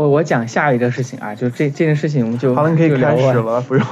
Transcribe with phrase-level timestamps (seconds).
[0.00, 3.84] 我我讲下一个事情啊，就这这件事情我们就好了，你可以开始了，不用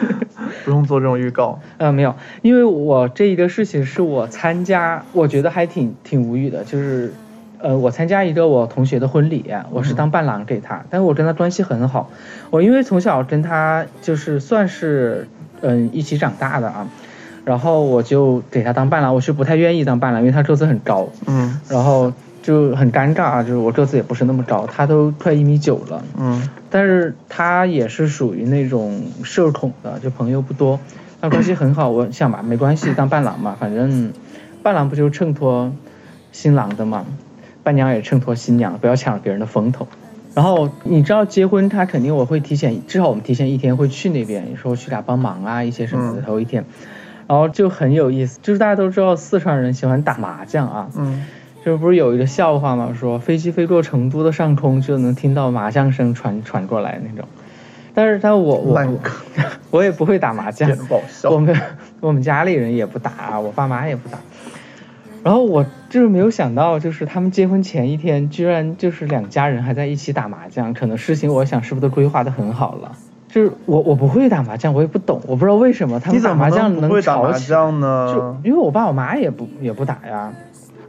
[0.66, 1.58] 不用做这种预告。
[1.78, 7.14] 呃，没有，因为我这一个事情是我参加，我觉得还挺挺无语的，就是，
[7.58, 12.10] 呃，我参加一个我同学的婚礼，我是当伴郎给他，但是我跟他关系很好，
[12.50, 15.26] 我因为从小跟他就是算是
[15.62, 16.86] 嗯一起长大的啊，
[17.46, 21.58] 然后我就给他当伴郎，我是不太愿意当伴郎，因为他个子很高，嗯。
[21.70, 22.12] 然后
[22.46, 30.78] 就很尴尬啊，就是我个子也不是那么高，他都快一米九了，嗯但是他也是属于那种社恐的，就朋友不多，
[31.20, 31.90] 但关系很好。
[31.90, 34.12] 我想吧，没关系，当伴郎嘛，反正
[34.62, 35.72] 伴郎不就衬托
[36.30, 37.04] 新郎的嘛，
[37.64, 39.88] 伴娘也衬托新娘，不要抢了别人的风头。
[40.32, 46.64] 然后你知道结婚，他肯定我会提前，至少我们提前一天会去那边，说去俩帮忙啊，一些什么的，嗯头一天。
[47.26, 51.26] 然后就很有意思，就是大家都知道四川人喜欢打麻将啊，嗯，
[51.66, 52.94] 这不是有一个笑话吗？
[52.96, 57.28] 说飞机飞过成都的上空，就能听到麻将声传传过来那种。
[57.92, 59.00] 但是但我我我
[59.72, 60.70] 我也不会打麻将。
[61.24, 61.60] 我们
[61.98, 64.16] 我们家里人也不打，我爸妈也不打。
[65.24, 70.72] 然后我就是没有想到，就是他们结婚前一天，居然就是两家人还在一起打麻将。
[70.72, 72.92] 可能事情我想是不是都规划的很好了。
[73.28, 77.48] 就是我我不会打麻将，我也不懂，我不知道为什么他们打麻将能吵起。
[77.48, 78.36] 将就？
[78.44, 80.32] 因为我爸我妈也不也不打呀，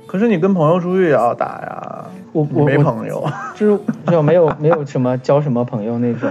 [0.07, 2.05] 可是你跟朋友出去也要打呀。
[2.33, 3.23] 我我没朋友，
[3.55, 6.29] 就是就没有没有什么交什么朋友那种，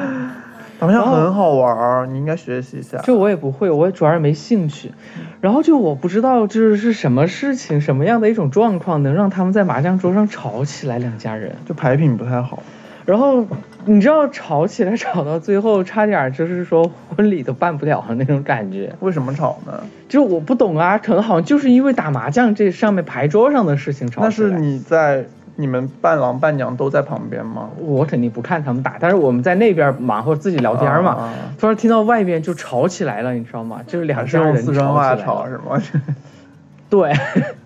[0.79, 2.99] 打麻将很好玩儿，你应该学习一下。
[2.99, 4.93] 就我也不会，我也主要是没兴趣。
[5.41, 11.57] 然后就我不知道就是是什么事情，什么样的一种状况能让他们在麻将桌上吵起来，两家人。
[11.67, 12.63] 就牌品不太好。
[13.05, 13.45] 然后
[13.87, 18.93] 你知道吵起来吵到最后，差点就是说婚礼都办不了的那种感觉。
[19.01, 19.73] 为什么吵呢？
[20.09, 24.23] 就我不懂啊，可能好像就是因为打麻将这上面牌桌上的事情吵。
[24.23, 27.71] 那是你在你们伴郎伴娘都在旁边吗？
[27.79, 31.13] 我肯定不看他们打，但是我们在那边忙活自己聊天嘛。
[31.13, 33.81] 啊突然听到外边就吵起来了，你知道吗？
[33.87, 35.83] 就是两家人四川话吵是吗？
[36.91, 37.13] 对，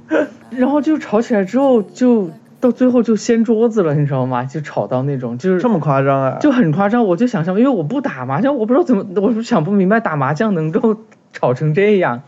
[0.51, 4.45] 然后就吵起来之后，就到最后就掀桌子了，你知道吗？
[4.45, 6.39] 就吵到那种就是这么夸张啊？
[6.41, 7.07] 就很夸张。
[7.07, 10.97] 我就想象，因为我不打麻将，我不知道怎么， 我是想不明白打麻将能够
[11.33, 12.23] 吵成这样，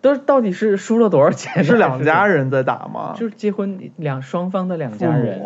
[0.00, 1.62] 都到底是输了多少钱？
[1.64, 3.14] 是两家，人在打吗？
[3.16, 5.40] 就是结婚两双方的两家人。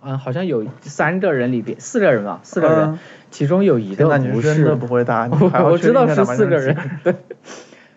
[0.00, 2.98] 嗯，好像有三个人里边四个人吧，四个人，嗯
[3.30, 5.28] 其中有一个不是你真的不会打，
[5.64, 7.14] 我知道是四个人，对。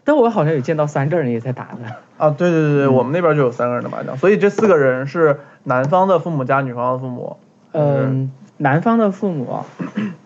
[0.04, 1.96] 但我好像有见到三个人也在打的。
[2.18, 7.38] 啊，对对对对，嗯我们那边就有三个人的麻将，所以这四个人是男方的父母加女方的父母。
[7.74, 9.64] 嗯，男方的父母，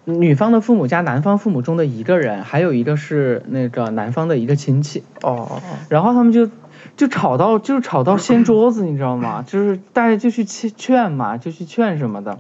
[0.04, 6.50] 女方的父母加男方父母中的一个人，还有一个是那个男方的一个亲戚，哦哦哦，然后他们就
[6.98, 9.44] 就吵到就是吵到掀桌子，你知道吗？
[9.46, 12.40] 就是大家就去劝劝嘛，就去劝什么的，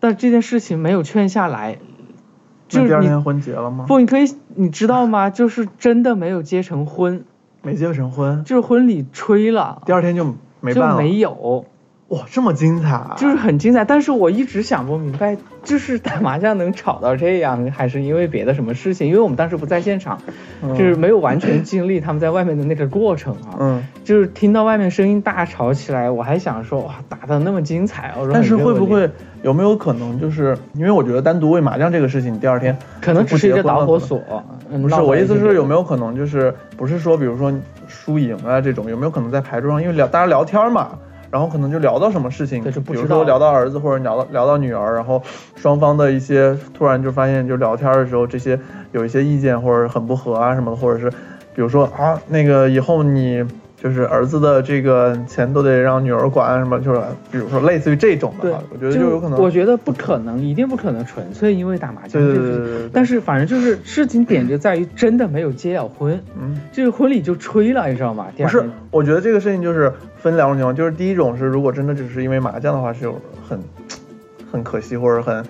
[0.00, 1.78] 但这件事情没有劝下来，
[2.70, 3.84] 就是第二天婚结了吗？
[3.86, 5.28] 不，你可以你知道吗？
[5.30, 7.24] 就是真的没有结成婚，
[7.62, 10.96] 没结成婚，就是婚礼吹了，第二天就没就办了。
[10.96, 11.66] 没有。
[12.08, 13.14] 哇，这么精彩啊！
[13.16, 19.06] 就是很精彩，但是我一直想不明白，就是打麻将能吵到这样，还是因为别的什么事情？
[19.06, 20.20] 因为我们当时不在现场，
[20.60, 23.54] 嗯就是没有完全经历他们在外面的那个过程啊。
[23.60, 29.08] 嗯，就是听到外面声音大吵起来，我还想说哇，打的那么精彩，但是会不会
[29.42, 34.20] 有没有可能，就是因为我觉得单独为麻将这个事情，第二天可能只是一个导火索？
[34.70, 35.82] 嗯不是，我意思是有没有？
[35.82, 37.52] 可能就是不是说比如说
[37.88, 40.90] 输赢啊这种，有没有可能在牌桌上，因为聊大家聊天嘛，
[41.30, 45.22] 然后可能就聊到什么事情，比如说聊到儿子或者聊到聊到女儿，然后
[45.56, 48.58] 双方的一些突然就发现就聊天的时候，这些
[48.92, 51.10] 有一些意见或者很不合啊什么的，或者是
[51.54, 53.44] 比如说啊那个以后你。
[53.82, 57.00] 就是儿子的这个钱都得让女儿管什么，就是
[57.32, 59.40] 比如说类似于这种的话，我觉得就有可能。
[59.40, 62.56] 我觉得不可能，一定不可能纯粹因为打麻将对这个事情。
[62.56, 62.90] 对对对对对。
[62.92, 68.26] 但是反正就是事情点就在于真的没有结了婚，嗯，这个婚礼就吹了，你知道吗？
[68.36, 73.18] 不是，我觉得这个事情就是分两种情况，就是第一种是如果真的只是因为麻将的话，是有
[73.48, 73.58] 很
[74.52, 75.42] 很可惜或者很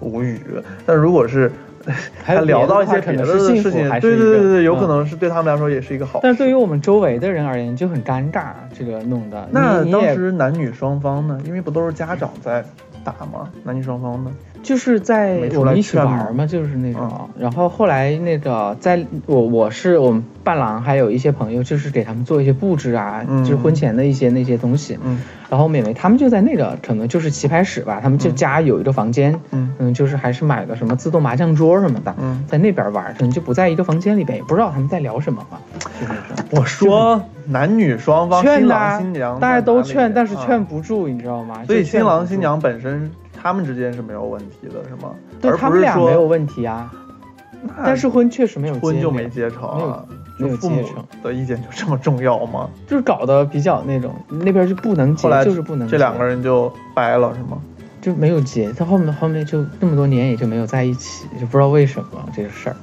[0.00, 0.38] 无语，
[0.84, 1.50] 但如果是
[2.22, 6.20] 还他聊到一些别的事情，对对对对，有可嗯能是对他们来说也是一个好事。
[6.22, 9.48] 但是对于我们周围的人而言就很尴尬，这个弄的。
[9.50, 11.40] 那当时男女双方呢？
[11.46, 12.64] 因为不都是家长在
[13.02, 13.48] 打吗？
[13.64, 14.30] 男女双方呢？
[14.62, 17.02] 就是在我们一起玩嘛，就是那种。
[17.12, 23.42] 嗯然后后来那个在我我是我们伴郎，还有一些朋友，就是给他们做一些布置啊，嗯。
[23.44, 24.98] 就是婚前的一些那些东西。
[25.02, 25.20] 嗯。
[25.48, 28.34] 然后美眉他们就在那个可能就是棋牌室吧，他们就嗯。
[28.36, 29.72] 家有一个房间，嗯。
[29.78, 35.58] 嗯，就是还是买个什么自动麻将桌什么的，嗯，在那边玩，可能就不在一个房间里边，也不知道他们在聊什么嘛。
[36.00, 36.12] 就是
[36.60, 40.44] 我说男女双方，劝的郎新娘大家都劝，但是啊。
[40.46, 41.62] 劝不住，你知道吗？
[41.66, 43.10] 所以新郎新娘本身
[43.40, 45.14] 他们之间是没有问题的，是吗？
[45.40, 46.92] 对他们俩没有问题啊，
[47.62, 50.04] 那但是婚确实没有结婚就没没结成
[50.38, 52.68] 就父母结成的意见就这么重要吗？
[52.86, 57.58] 就是搞得比较那种那边就不能结就是不能结，这两个人就掰了，是吗？
[58.00, 62.76] 就没有结，他后面后面就那么多年也就没有在一起，就不知道为什么这个事儿。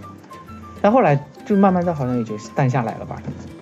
[0.80, 3.16] 但后来就慢慢的好像也就淡下来了吧。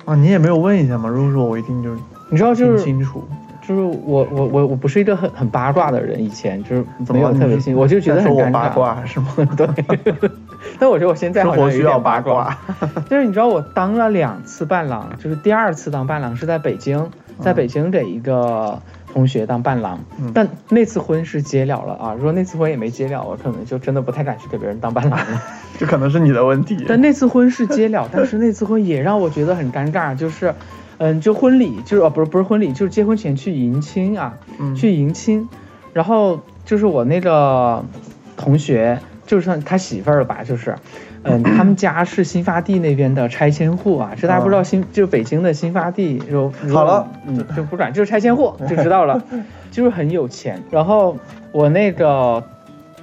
[0.03, 1.07] 啊，你也没有问一下吗？
[1.07, 2.00] 如果说我一定就是
[2.30, 3.24] 你知道，就听是清楚，
[3.67, 8.73] 就是我我我我不是一个很很八卦的人，以前就是没有特别信，我就觉得在说我八很尴尬。
[8.73, 9.27] 卦是吗？
[9.57, 10.31] 对，
[10.79, 12.56] 但我觉得我现在生好像有一活需要八卦。
[12.79, 13.00] 卦。
[13.09, 17.09] 就是你知道我当了两次伴郎，就是第二次当伴郎是在北京，
[17.39, 18.79] 在北京给一个
[19.12, 22.13] 同学当伴郎，嗯但那次婚是结了了啊。
[22.15, 25.41] 如果那次婚也没结了，我可能就真的不太敢去给别人当伴郎了。
[25.79, 26.85] 这可能是你的问题。
[26.88, 30.53] 但那次婚是结了，但是那次婚也让我觉得很尴尬，就是，
[30.97, 34.75] 嗯，就婚礼就是哦不是不是婚礼，就是结婚前去迎亲啊，嗯。
[34.75, 35.47] 去迎亲，
[35.94, 37.83] 然后就是我那个
[38.38, 40.75] 同学，就算他媳妇儿吧，就是，
[41.24, 49.24] 嗯，他们家是新发地那边的拆迁户啊，这大家不知道新，就北京的新发地，就好了，嗯，就不管，就是拆迁户就知道了，
[49.71, 50.62] 就是很有钱。
[50.71, 51.18] 然后
[51.51, 52.44] 我那个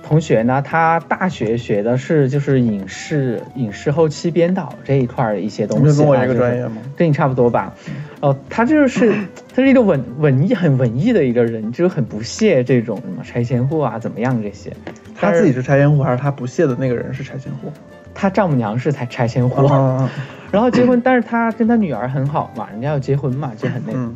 [0.03, 6.83] 同学呢，他大学学的是就是影视影视后期编导这一块儿的一些东西、跟我一个专业吗？
[6.97, 7.73] 跟你差不多吧。
[8.21, 9.13] 哦，他就是
[9.55, 14.73] 他是一个文文艺很文艺的一个人，就是很不屑这种什么拆迁户啊怎么样这些。
[15.15, 17.73] 他自己是拆迁户，还是他不屑的那个人是拆迁户？
[18.15, 20.09] 他丈母娘是才拆迁户，嗯
[20.51, 23.99] 然后结婚，但是他跟他女儿很好嘛，人家要结婚嘛，就很那个。
[23.99, 24.15] 嗯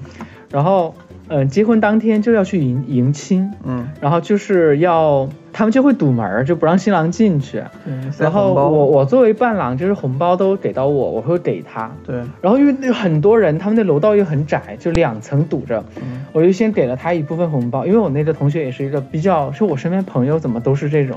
[0.49, 0.95] 然后，
[1.29, 7.63] 嗯、结婚当天就要去迎迎亲，嗯然后就是要他们就会堵门儿，就不让新郎进去。
[7.85, 11.91] 嗯，然后我我作为伴郎，就是红包都给到我，我会给他。
[12.07, 21.17] 对，然后因为那很多人，他们那楼道又很窄，就两层堵着，嗯我就先给了他一部分红包，因为我那个同学也是一个比较，是我身边朋友怎么都是这种，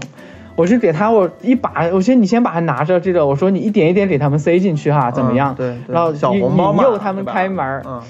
[0.55, 5.53] 我是给他我一把，我先你先把它拿着这个，我说你一点一点给他们塞进去哈，怎么样？
[5.53, 8.01] 嗯对，对然后引小红包嘛引诱他们开门儿嗯，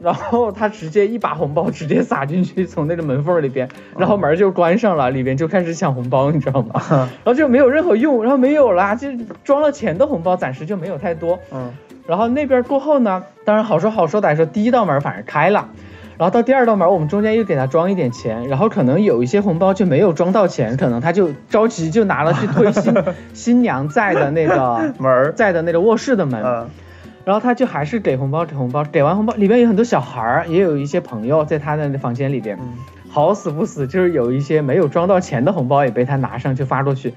[0.00, 6.80] 然后他直接一把红包直接撒进去，从那个门缝里边，然后门就关上了，里边就开始抢红包，你知道吗？
[6.90, 9.08] 然后就没有任何用，然后没有啦，就
[9.44, 11.38] 装了钱的红包暂时就没有太多。
[11.52, 11.72] 嗯
[12.06, 15.70] 然后那边过后呢，当然好说好说歹说，第一道门反而开了，
[16.16, 22.94] 然后到第二道门，我们中间又给他装一点钱，然后可能有一些红包就没有装到钱，可能他就着急就拿了去推新
[23.34, 26.70] 新娘在的那个门，在的那个卧室的门，嗯
[27.26, 32.74] 然后他就还是给红包给红包，给完红包里面有很多小孩儿，也有一些朋友在他的房间里边，嗯。
[33.10, 37.12] 好死不死就是有一些没有装到钱的红包也被他拿上去发过去，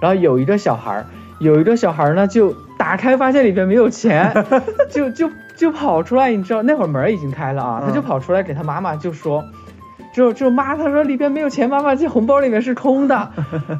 [0.00, 1.06] 然后有一个小孩儿，
[1.38, 4.34] 有一个小孩儿呢就打开发现里边没有钱，
[4.92, 9.42] 就就就跑出来，你知道那会儿门已经开了啊，他就嗯跑出来给他妈妈就说，
[10.12, 13.30] 就就妈他说里边没有钱，妈妈这红包里面是空的，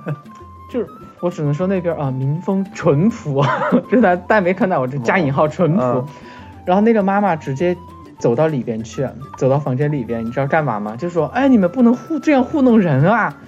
[0.72, 0.86] 就是
[1.24, 3.42] 我只能说那边啊民风淳朴，
[3.90, 6.04] 就大大家没看到我这加引号淳朴，嗯
[6.66, 7.74] 然后那个妈妈直接
[8.18, 10.96] 走到里边去，走到房间里边，你知道干嘛吗？
[10.96, 13.38] 就说，哎，你们不能糊这样糊弄人啊！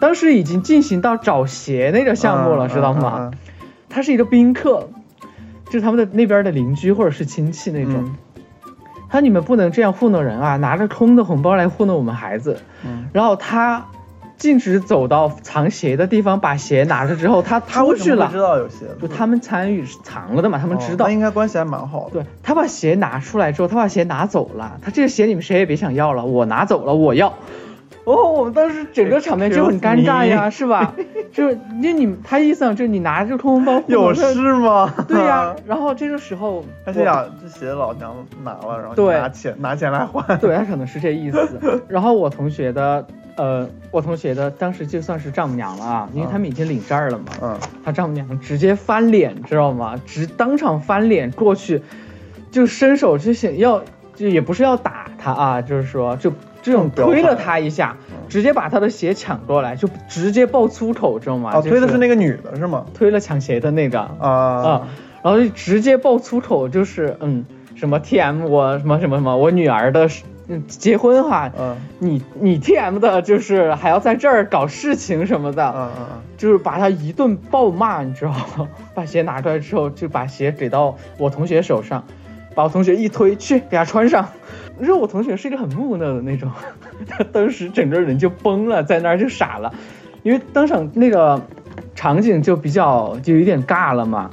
[0.00, 3.30] 当时已经进行到找鞋那个项目了，嗯知道吗？？
[3.90, 4.88] 他是一个宾客，
[5.66, 7.92] 就是他们的那边的邻居或者是亲戚那种。
[7.96, 8.14] 嗯
[9.10, 12.58] 他说你们不能这样糊弄人啊，拿着空的红包来糊弄我们孩子。
[12.84, 13.84] 嗯然后他
[14.44, 18.38] 径直走到藏鞋的地方，把鞋拿着之后，他他出去了知。
[18.38, 18.86] 道有鞋？
[19.00, 21.14] 就他们参与是藏了的嘛，他们知道哦那。
[21.14, 22.22] 应该关系还蛮好的。
[22.22, 24.78] 对他把鞋拿出来之后，他把鞋拿走了。
[24.82, 27.32] 他这个鞋你们谁也别想要了，我拿走了，我要。
[28.04, 30.94] 哦，我们当时整个场面就很尴尬呀，是吧？
[31.32, 34.92] 就是那你他意思上就是你拿着空红包 有事吗？
[35.08, 40.38] 对呀、 然后这个时候我他心想这鞋老娘拿了，然后对拿钱拿钱来换。
[40.38, 41.58] 对他可能是这意思。
[41.88, 43.06] 然后我同学的
[43.36, 47.24] 呃，我同学的当时就算是丈母娘了啊，因为他们已经领证了嘛。
[47.42, 49.98] 嗯他丈母娘直接翻脸，知道吗？
[50.06, 51.82] 直当场翻脸过去，
[52.50, 53.82] 就伸手就想要，
[54.14, 56.32] 就也不是要打他啊，就是说就
[56.64, 61.50] 这种推了他一下嗯，直接把他的鞋抢过来，就直接爆粗口，知道吗？
[61.52, 62.86] 啊，推的是那个女的是吗？
[62.94, 64.88] 推了抢鞋的那个啊，啊
[65.22, 67.44] 然后就直接爆粗口，就是嗯
[67.74, 70.08] 什么 T M 我什么什么什么我女儿的
[70.48, 78.68] 嗯结婚哈，嗯你你 T M 的就是还要在这儿搞事情什么的，嗯嗯嗯，就是把他一顿暴骂，你知道吗？
[78.94, 82.04] 把鞋拿出来之后，就把鞋给到我同学手上，
[82.54, 84.28] 把我同学一推，去给他穿上。
[84.78, 86.50] 你知道我同学是一个很木讷的那种，
[87.08, 89.72] 他 当时整个人就崩了，在那儿就傻了，
[90.22, 91.40] 因为当场那个
[91.94, 94.30] 场景就比较就有点尬了嘛。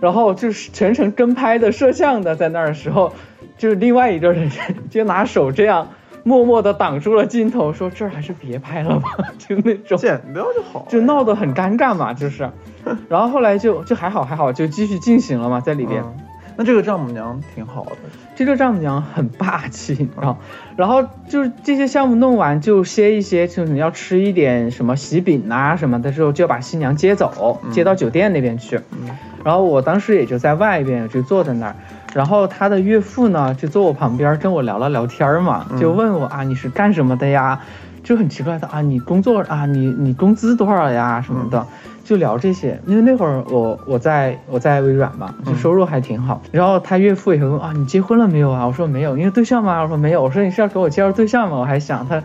[0.00, 3.12] 然后就是全程跟拍的摄像的在那儿的时候，
[3.58, 4.50] 就是另外一个人
[4.88, 5.88] 就拿手这样
[6.22, 10.86] 默默的挡住了镜头，说这儿还是别拍了吧， 就那种，剪掉就好了。
[10.88, 12.48] 就闹得很尴尬嘛，就是。
[13.10, 16.02] 然后后来就就还好还好，就继续进行了嘛，在里边。
[16.02, 16.14] 嗯
[16.56, 17.92] 那这个丈母娘挺好的，
[18.40, 20.38] 这个丈母娘很霸气，你知道，
[20.74, 28.80] 然后就是这些项目弄完就歇一歇，就是你要吃一点什么喜饼啊什么的时候，就要把新娘接走，接到酒店那边去。
[28.92, 29.10] 嗯
[29.44, 31.76] 然后我当时也就在外边，就坐在那儿。
[32.14, 37.60] 然后他的岳父呢，就坐我旁边跟我聊了聊天嘛，就问我啊，你是干什么的呀？
[38.02, 41.66] 就很奇怪的啊，你工作啊，你你工资多少呀什么的，
[42.10, 42.80] 就聊这些。
[42.86, 46.42] 因为那会儿我我在我在微软嘛，就收入还挺好。
[46.50, 48.66] 然后他岳父也会问啊，你结婚了没有啊？
[48.66, 49.80] 我说没有，你有对象吗？
[49.82, 50.20] 我说没有。
[50.20, 51.58] 我说你是要给我介绍对象吗？
[51.58, 52.20] 我还想他，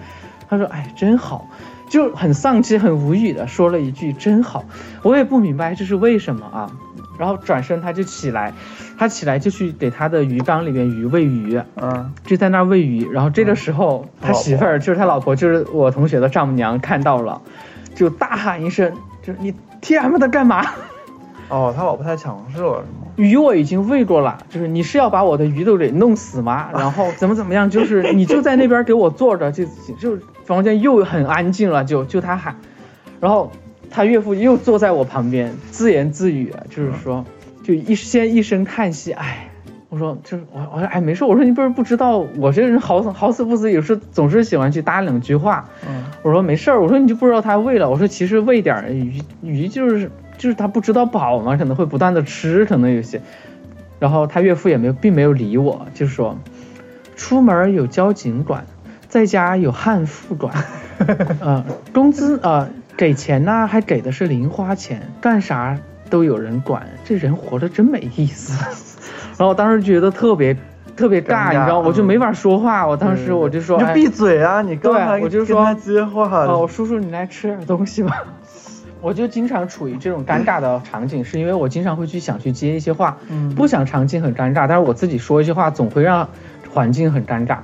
[0.50, 1.48] 他说哎真好。
[1.88, 4.66] 就很丧气、很无语的说了一句“真好”，
[5.04, 6.72] 我也不明白这是为什么啊。
[7.20, 8.54] 然后转身他就起来，
[8.98, 13.08] 他起来就去给他的鱼缸里面鱼喂鱼，嗯，就在那儿喂鱼。
[13.12, 17.40] 然后这个时候，他媳妇儿就是他老婆，就是我同学的丈母娘看到了，
[17.94, 19.54] 就大喊一声：“就是你
[19.86, 20.66] T M 的干嘛？
[21.48, 23.08] 哦，他老婆太强势了，是吗？
[23.18, 26.70] 鱼我已经喂过了，就是你是要把我的鱼都给弄死吗？
[26.74, 27.70] 然后怎么怎么样？
[27.70, 29.64] 就是你就在那边给我坐着，就
[30.00, 32.56] 就房间又很安静了，就就他喊，
[33.20, 33.52] 然后
[33.92, 37.24] 他岳父又坐在我旁边自言自语，就是说，
[37.64, 39.52] 就一先一声叹息，哎。
[39.96, 45.70] 我说就是我我说哎没事，我说你不是不知道我这人好死好死不死，有时总是喜欢去搭两句话。
[45.88, 53.22] 嗯，我说没事儿，我说你就不知道他喂了，我说其实喂点儿鱼鱼就是就是他不知道饱嘛，可能会不断的吃，可能有些。
[54.00, 56.38] 然后他岳父也没有并没有理我，就说
[57.16, 58.66] 出门有交警管，
[59.08, 60.54] 在家有悍妇管，
[61.40, 68.95] 呃，工资呃给钱呢还给的是零花钱，干啥都有人管，这人活得真没意思。
[69.38, 70.56] 然后我当时觉得特别
[70.96, 72.88] 特别尬，你知道，我就嗯没法说话。
[72.88, 74.62] 我当时我就说，哎你就闭嘴啊！
[74.62, 78.24] 你刚才对我就说接话，哦，叔叔，你来吃点东西吧。
[79.02, 86.28] 我就经常处于这种尴尬的场景，是因为我经常会去想去接一些话，嗯不想场景很尴尬，但是我自己说一些话总会让
[86.74, 87.58] 环境很尴尬。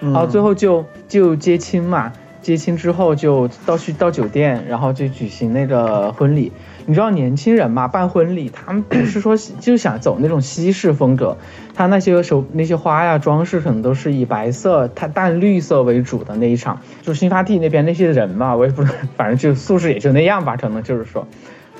[0.00, 6.52] 嗯然后最后就就接亲嘛，接亲之后就到去到酒店，然后就举行那个婚礼。
[6.86, 11.36] 你知道年轻人嘛，办婚礼他们不是说 就想走那种西式风格，
[11.74, 16.80] 他那些手那些花呀装饰可能都是以白色、它淡绿色为主的那一场。
[17.02, 21.26] 就新发地那边那些人嘛，我也不知道，反正就素质也就那样吧，可能就是说。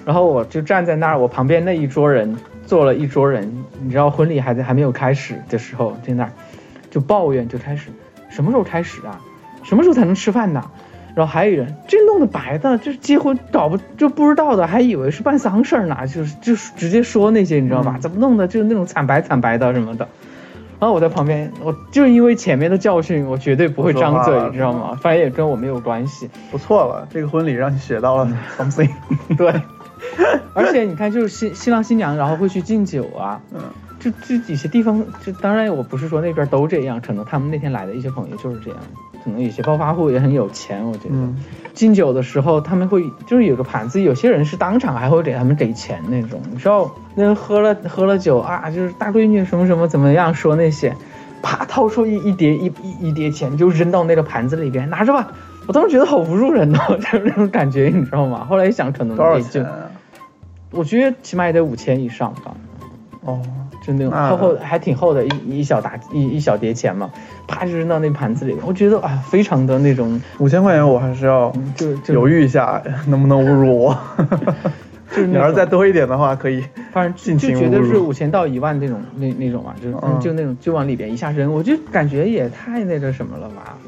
[0.05, 2.37] 然后我就站在那儿，我旁边那一桌人
[2.67, 6.33] 坐了一桌人，你知道婚礼还在还没有开始的时候，在那儿
[6.91, 7.91] 就抱怨就开始，
[8.29, 9.21] 什么时候开始啊？
[9.63, 10.65] 什么时候才能吃饭呢？
[11.17, 17.95] 然后还有人这弄的白的，就是结婚搞不就不知道的，还以为是办丧事儿呢，就是就是直接说那些你知道吧？
[17.97, 20.07] 嗯怎么弄的就是那种惨白惨白的什么的。
[20.79, 24.99] 然后我在旁边，我就因为前面的教训，我绝对不会张嘴你知道吗？
[25.01, 26.29] 反正也跟我没有关系。
[26.51, 28.91] 不错了，这个婚礼让你学到了 something。
[29.39, 29.55] 对，
[30.53, 33.61] 而且你看，就是新新郎新娘，然后会去敬酒啊，嗯，
[34.07, 38.79] 就这有些地方，就当然我不是说那边都这样，可能他们那天来的一些朋友就是这样，
[39.25, 41.15] 可能有些暴发户也很有钱，我觉得。
[41.15, 41.37] 嗯
[41.75, 50.97] 敬酒的时候，他们会就是有个盘子，有些人是当场还会给他们给钱那种，你知道，那人喝了喝了酒啊，就是大闺女什么什么怎么样说那些，
[51.43, 55.31] 啪掏出一一叠一一一叠钱就扔到那个盘子里边，拿着吧。
[55.67, 58.47] 我当时觉得好侮辱人哦， 就是那种感觉，你知道吗？
[58.49, 59.91] 后来一想，可能多少也就钱，啊？
[60.71, 62.55] 我觉得起码也得五千以上吧。
[63.21, 63.43] 哦，
[63.87, 67.09] 就那种那厚厚还挺厚的一一小沓一一小叠钱嘛，
[67.47, 73.97] 啪就扔到那盘子里，我觉得啊非常的那种，五千块钱我还是要就就犹豫一下，能不能侮辱我。
[75.09, 76.65] 就是你要是再多一点的话，可以。
[76.91, 83.79] 反正就绝对侮辱是五千到一万那种那那种嘛，就是、嗯就那种就往里边一下扔，我就感觉也太那个什么了吧。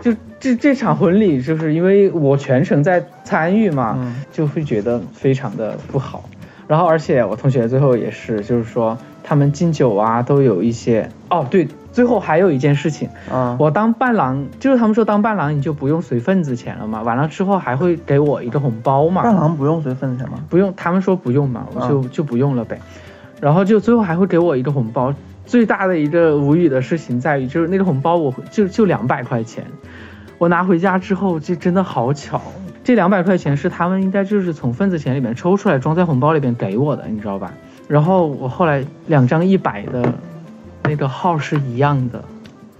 [0.00, 6.28] 就这这场婚礼，就是因为我全程在参与嘛，嗯就会觉得非常的不好。
[6.68, 19.22] 然后而且我同学最后也是，就是说他们敬酒啊都有一些哦，对，最后还有一件事情，啊，我当伴郎，就是他们说当伴郎你就不用随份子钱了嘛，完了之后还会给我一个红包嘛。
[19.22, 20.38] 伴郎不用随份子钱吗？
[20.48, 22.80] 不用，他们说不用嘛，我就、嗯就不用了呗。
[23.40, 25.14] 然后就最后还会给我一个红包。
[25.44, 29.64] 最大的一个无语的事情在于，就是那个红包我会就就两百块钱，
[30.38, 32.40] 我拿回家之后，这真的好巧，
[32.84, 37.52] 这两百块钱是他们应该就是从份子钱里面抽出来装在红包里边给我的，你知道吧？
[37.92, 40.14] 然后我后来两张一百的，
[40.84, 42.24] 那个号是一样的，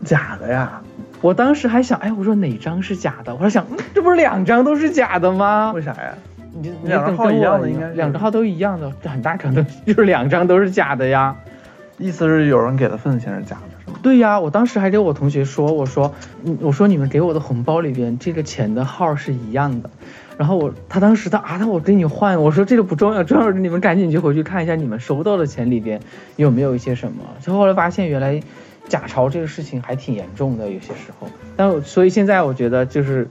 [0.07, 0.81] 假的呀？
[1.21, 3.35] 我当时还想，哎，我说哪张是假的？
[3.35, 5.71] 我还想，嗯这不是两张都是假的吗？
[5.75, 6.15] 为啥呀？
[6.55, 11.37] 你你两张号一样的应该两张号都一样的，这很大可能就是两张都是假的呀。
[11.99, 13.99] 意思是有人给的份子钱是假的，是吗？
[14.03, 19.91] 对呀，我当时还给我同学说，我说，嗯我说你们给我的红包里边这个钱的号是一样的，
[20.39, 26.01] 然后我他当时他啊，那我给你换，我说这个不重要，重要是你们赶紧去回去看一下你们收到的钱里边
[26.37, 27.19] 有没有一些什么。
[27.41, 28.41] 就后来发现原来
[28.89, 31.29] 假钞这个事情还挺严重的，有些时候。
[31.57, 33.29] 但所以现在我觉得就是。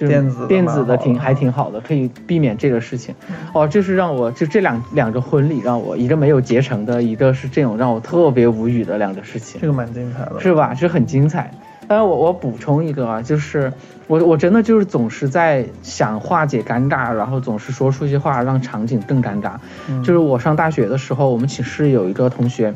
[0.00, 3.12] 就是电子的电子的挺还挺好的，可以避免这个事情。
[3.52, 9.66] 哦，这是让我就这两两个婚礼让我一个没有结成的，一个是这种让我特别无语的两个事情这。
[9.66, 10.38] 个蛮精彩的。
[10.38, 10.72] 是吧？
[10.72, 11.52] 是很精彩。
[11.88, 13.72] 当然我，我补充一个啊，就是
[14.08, 19.52] 我我真的就是总是在想化解尴尬，然后总是说出一些话让场景更尴尬。
[19.88, 22.74] 嗯就是我上大学的时候，我们寝室有一个同学，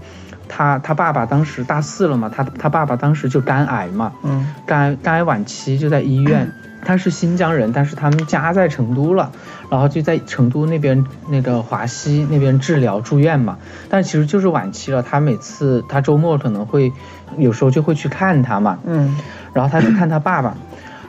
[0.49, 6.53] 他他爸爸当时大四了嘛，他他爸爸当时就肝癌嘛，嗯肝癌肝癌晚期就在医院。
[6.85, 9.31] 他是新疆人，但是他们家在成都了，
[9.71, 13.57] 然后就在成都那边那个华西那边治疗住院嘛。
[13.89, 16.93] 但其实就是晚期了，他每次他周末可能会
[17.39, 19.17] 有时候就会去看他嘛，嗯
[19.53, 20.57] 然后他去看他爸爸，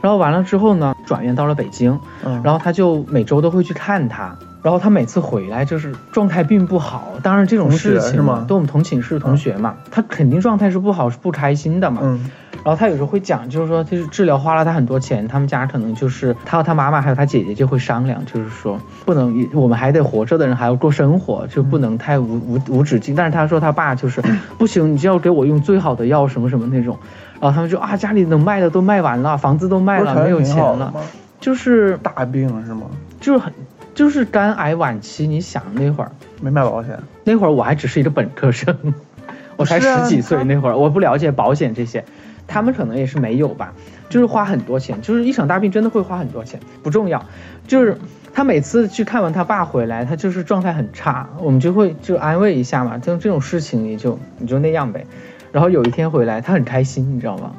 [0.04, 4.36] 然后完了之后呢，转院到了北京，嗯，然后他就每周都会去看他。
[4.62, 12.02] 然后他每次回来就是状态并不好，当然这种事情是吗对我们同寝室同学嘛，他肯定状态是不好，是不开心的嘛。
[12.04, 12.30] 嗯
[12.66, 23.16] 然后他有时候会讲，就是说，就是治疗花了他很多钱，他们家可能就是他和他妈妈还有他姐姐就会商量，就是说不能，我们还得活着的人还要过生活，就不能太无无无止境。
[23.16, 24.22] 但是他说他爸就是
[24.58, 26.98] 不行，你就要给我用最好的药什么什么那种。
[27.44, 30.94] 然后他们就啊，家里能卖的都卖完了，房子都卖了，没有钱了？
[31.42, 32.84] 就是大病是吗？
[33.20, 33.52] 就是很
[33.94, 35.28] 就是肝癌晚期。
[35.28, 36.98] 你想那会儿没买保险。
[37.26, 38.78] 那会儿我还只是一个本科生，
[39.58, 42.06] 我才十几岁他那会儿，我不了解保险这些，
[42.48, 43.74] 他们可能也是没有吧，
[44.08, 47.26] 就是花很多钱，就是一场大病真的会花很多钱，不重要，
[47.68, 47.98] 就是
[48.34, 55.06] 他每次去看完他爸回来，他就是状态很差，我们就会就安慰一下嘛，就这种事情你就你就那样呗，
[55.54, 57.52] 然后有一天回来，他很开心，你知道吗？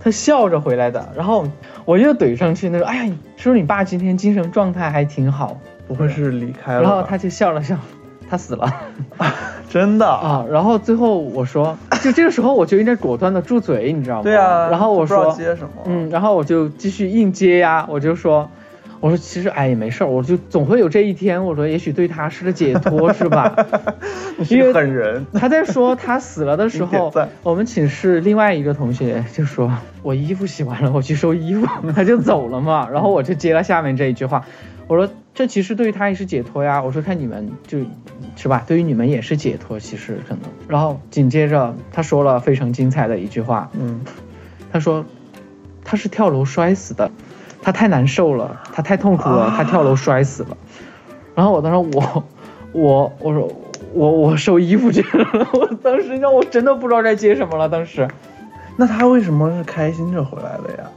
[0.00, 1.46] 他笑着回来的，然后
[1.84, 5.58] 我又怼上去，那说：“哎呀，叔叔你爸今天精神状态还挺好。
[5.86, 6.88] 不会是离开”了吧？
[6.88, 7.76] 然后他就笑了笑，
[8.28, 8.72] 他死了。
[9.68, 14.22] 真的，啊，然后最后我说，就这个时候我就应该果断的住嘴，你知道吗？
[14.22, 14.68] 对啊。
[14.68, 15.82] 然后我说，接什么？
[15.84, 18.48] 嗯，然后我就继续硬接呀，我就说，
[19.06, 23.54] 我说其实哎也没事儿，我就总会有这一天，我说也许对他是个解脱， 是吧？
[24.36, 25.24] 你是个狠人。
[25.32, 27.12] 他在说他死了的时候
[27.44, 31.64] 我们寝室另外一个同学就说：“我衣服洗完了，我去收衣服。
[31.94, 32.88] ”他就走了嘛。
[32.90, 34.44] 然后我就接了下面这一句话，
[34.88, 37.78] 我说：“这其实对于他也是解脱呀。”我说：“看你们就
[38.34, 44.00] 是吧，对于你们也是解脱，其实可能。”然后紧接着他说了非常精彩的一句话，嗯，
[44.72, 45.06] 他说
[45.84, 47.12] ：“他是跳楼摔死的，
[47.66, 50.56] 他太难受了，他太痛苦了，他跳楼摔死了。”
[51.34, 52.24] 然后我当时我
[52.70, 53.52] 我我说
[53.92, 57.68] 我我收衣服去了， 我当时让我真的不知道该接什么了。
[57.68, 58.06] 当时
[58.76, 60.88] 那他为什么是开心着回来的呀？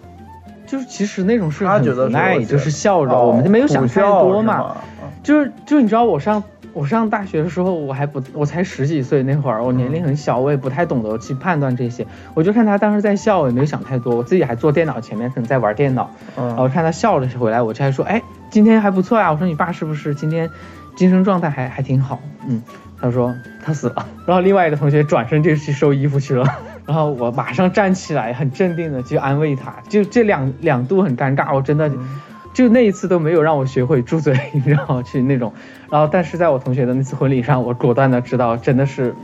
[0.67, 4.75] 就是其实那种事很他觉得无奈，就是笑着，哦我们就没有想太多嘛。
[5.23, 5.23] 是？
[5.23, 12.05] 就是就你知道我上我上大学的时候，我还不我才十几岁那会儿，我年龄很小，我也不太懂得去判断这些。
[12.33, 16.09] 我就看他当时在笑，我也没有想太多，我自己还坐电脑前面可能在玩电脑。
[16.37, 19.31] 然后嗯，看他笑了回来，我就还说，哎，今天还不错呀。
[19.31, 20.49] 我说你爸是不是今天
[20.95, 22.19] 精神状态还还挺好？
[22.47, 22.61] 嗯，
[23.01, 24.05] 他说他死了。
[24.25, 26.45] 然后另外一个同学转身就去收衣服去了。
[26.85, 29.75] 然后我马上站起来，很镇定的去安慰他。
[29.87, 32.19] 就这两两度很尴尬，我真的嗯
[32.59, 35.53] 就那一次都没有让我学会住嘴，你知道去那种。
[35.89, 39.15] 然后但是在我同学的那次婚礼上，我果断的知道，真的是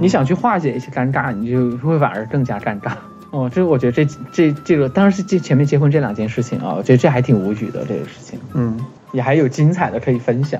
[0.00, 2.92] 你想去化解一些尴尬，你就会反而更加尴尬。
[3.28, 8.80] 哦，这我觉得这这这个当然是这前面结婚这两件事情啊，我觉得这还挺无语的这个事情，嗯，
[9.12, 10.58] 也还有精彩的可以分享。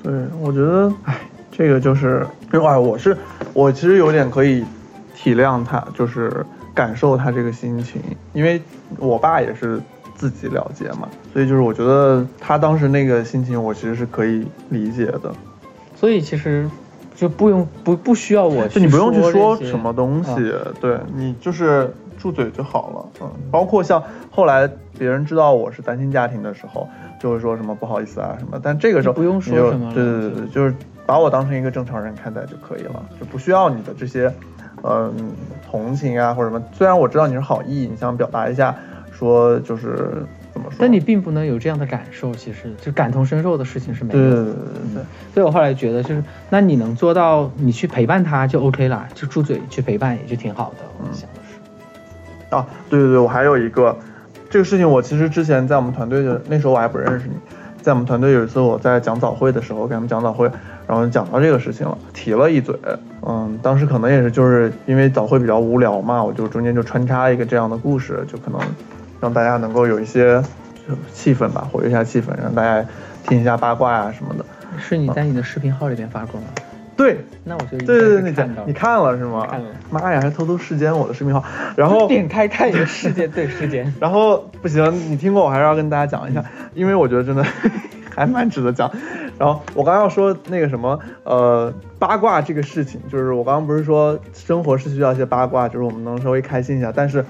[0.00, 1.18] 对，我觉得，哎，
[1.50, 3.16] 这个就是，就哎，我是
[3.52, 4.64] 我其实有点可以
[5.12, 8.00] 体谅他，就是感受他这个心情，
[8.32, 8.62] 因为
[8.96, 9.80] 我爸也是
[10.18, 15.32] 自己了结嘛，所以就是我觉得他当时那个心情，我其实是可以理解的。
[15.94, 16.68] 所以其实
[17.14, 23.22] 就不用不不需要我去就你不用去说什么东西，啊对你就是住嘴就好了。
[23.22, 26.88] 嗯，包括像后来别人知道我是单亲家庭的时候，
[27.20, 30.74] 就会说什么不好意思啊什么，但这个时候不用说什么对对对，就是
[31.06, 34.32] 把我当成一个正常人看待就可以了，就不需要你的这些，
[34.82, 35.12] 嗯，
[35.68, 36.62] 同情啊或者什么。
[36.72, 38.74] 虽然我知道你是好意，你想表达一下，
[39.18, 44.30] 说就是怎么说，但你并不能有这样的感受，其实就感同身受的事情是没有的。
[44.30, 45.02] 对对对对对对。
[45.34, 50.84] 所以我后来觉得，就是那你能做到，你去陪伴他就 OK 了，就住嘴去陪伴也就挺好的。
[51.00, 53.96] 我想的是，啊，对对对，我还有一个
[54.48, 57.34] 这个事情，我其实之前在我们团队的那时候我还不认识你，
[57.82, 60.48] 在我们团队有一次我在讲早会的时候，给他们讲早会，
[60.86, 62.74] 然后讲到这个事情了，提了一嘴，
[63.26, 68.60] 嗯，当时可能也是就是因为早会比较无聊嘛，我就中间就穿插一个这样的故事，就可能
[69.20, 70.42] 让大家能够有一些
[71.12, 72.86] 气氛吧，活跃一下气氛，让大家
[73.26, 74.44] 听一下八卦啊什么的。
[74.78, 76.46] 是你在你的视频号里边发过吗？
[76.96, 79.46] 对，那我就对对对，看到你看了是吗？
[79.48, 79.66] 看了。
[79.88, 81.44] 妈呀，还偷偷视奸我的视频号，
[81.76, 87.44] 然后点开看一个世 界对世界，然后不行，你听过我还是要跟大家讲一下，因为我觉得真的
[88.18, 88.90] 还蛮值得讲。
[89.38, 97.24] 然后我刚要说那个什么，呃，八卦这个事情，就是我刚刚不是说生活是需要一些八卦，就是我们能稍微开心一下，但是。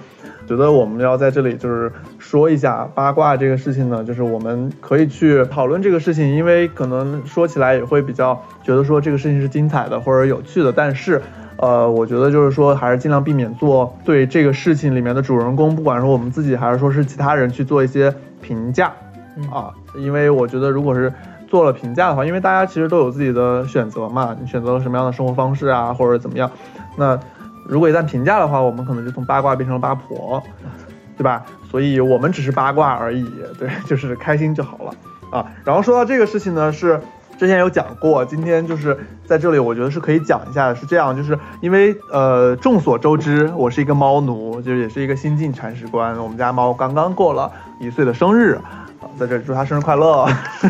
[0.48, 11.20] 觉得我们要在这里就是说一下八卦这个事情呢，就是我们可以去讨论这个事情，因为可能说起来也会比较觉得说这个事情是精彩的或者有趣的，但是，
[11.58, 18.94] 呃，我觉得就是说还是尽量避免做对这个事情里面的主人公，不管是我们自己还是说是其他人去做一些评价，
[19.50, 21.12] 啊，因为我觉得如果是
[21.46, 26.50] 做了评价的话，因为大家其实都有自己的选择嘛，你选择了什么样的生活方式啊，或者怎么样，
[26.96, 27.18] 那。
[27.70, 30.42] 如果一旦评价的话，我们可能就从八卦变成了八婆，
[31.18, 31.44] 对吧？
[31.70, 34.94] 所以我们只是八卦而已，对， 就是开心就好了
[35.30, 35.44] 啊。
[35.66, 36.98] 然后说到这个事情呢，是
[37.36, 38.96] 之前有讲过，今天就是
[39.26, 40.74] 在这里，我觉得是可以讲一下的。
[40.74, 46.16] 是这样，就是因为呃，众所周知，我是一个猫奴，就是也是一个新晋铲屎官。
[46.16, 48.58] 我们家猫刚刚过了一岁的生日。
[49.18, 50.26] 在这祝他生日快乐，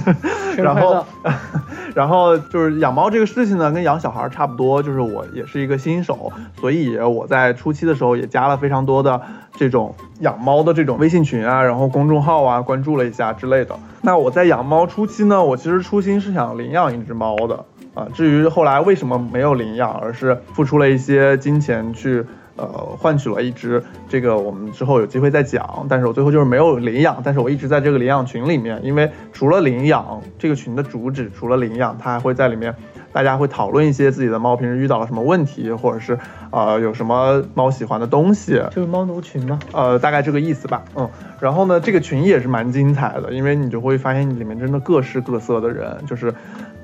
[0.56, 1.04] 然后，
[1.94, 9.20] 然后就是养猫这个事情呢，跟养小孩差不多，就是我也是一个新手，所以我在初期的时候也加了非常多的
[9.54, 13.74] 这种养猫的这种微信群啊，然后公众号啊，关注了一下之类的。
[14.02, 17.64] 那我在养猫初期呢，我其实初心是想领养一只猫的
[17.94, 22.24] 啊，至于后来为什么没有领养，而是付出了一些金钱去。
[22.59, 22.66] 呃，
[22.99, 25.87] 换取了一只，这个我们之后有机会再讲。
[25.88, 32.75] 但是我最后就是没有领养，但是我一直在这个领养群里面，因为除了领养，这个群的主旨除了领养，它还会在里面，
[33.12, 36.18] 大家会讨论一些自己的猫平时遇到了什么问题，或者是
[36.51, 39.59] 呃有什么猫喜欢的东西，就是猫奴群吗？
[39.73, 40.83] 呃，大概这个意思吧。
[40.97, 41.09] 嗯，
[41.40, 46.35] 然后呢，这个群也是蛮精彩的，因为你就会发现里面真的各式各色的人，就是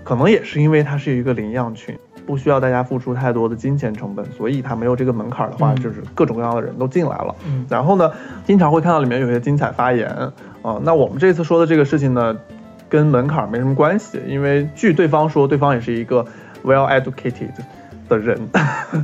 [0.04, 1.98] 可能也是因为它是一个领养群。
[2.26, 7.34] 不需要大家付出太多的金钱成本，所以它没有这个门槛的话，就是各种各样的人都进来了。
[7.46, 8.10] 嗯，然后呢，
[8.46, 10.08] 经常会看到里面有些精彩发言
[10.62, 10.80] 啊。
[10.82, 12.34] 那我们这次说的这个事情呢，
[12.88, 16.24] 跟门槛没什么关系，因为据对方说，对方也是一个
[16.64, 17.52] well educated
[18.08, 18.40] 的人。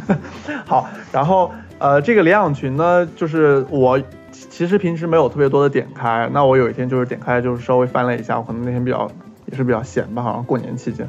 [0.65, 9.11] 好，然后呃，这个领养群呢，就是我其实平时没有特别多的点开，那我有一天就是点开，就是稍微翻了一下，我可能那天比较
[9.45, 11.07] 也是比较闲吧，好像过年期间，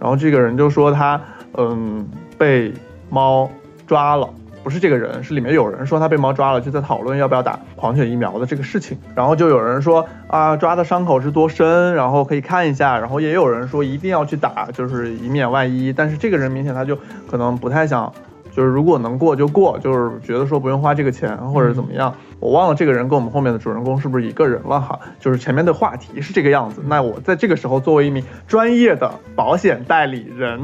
[0.00, 1.20] 然后这个人就说他。
[1.54, 2.06] 嗯，
[2.38, 2.72] 被
[3.08, 3.50] 猫
[3.86, 4.28] 抓了，
[4.62, 8.96] 不是这个人，是里面有人说他被猫抓了，就在讨论要不要打狂犬疫苗的这个事情。
[9.14, 12.98] 然后就有人说啊，抓的伤口是多深，然后可以看一下。
[12.98, 15.92] 然后也有人说一定要去打，就是以免万一。
[15.92, 16.96] 但是这个人明显他就
[17.28, 18.12] 可能不太想。
[18.60, 22.14] 就是如果能过就过，就是觉得说不用花这个钱或者怎么样。
[22.40, 25.00] 我忘了这个人跟我们后面的主人公是不是一个人了哈。
[25.18, 26.82] 就是前面的话题是这个样子。
[26.86, 30.60] 那我在这个时候作为一名专业的保险代理人，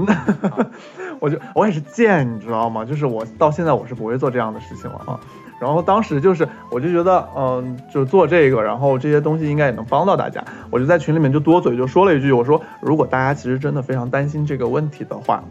[1.20, 2.84] 我就我也是贱，你知道吗？
[2.84, 5.18] 就是我到现在我是不会做这样的事情了啊。
[5.58, 10.44] 然后当时就是我就觉得嗯，就做这个，然后这些东西应该也能帮到大家。
[10.70, 15.42] 我就在群里面就多嘴就说了一句，我说如果大家其实真的非常担心这个问题的话。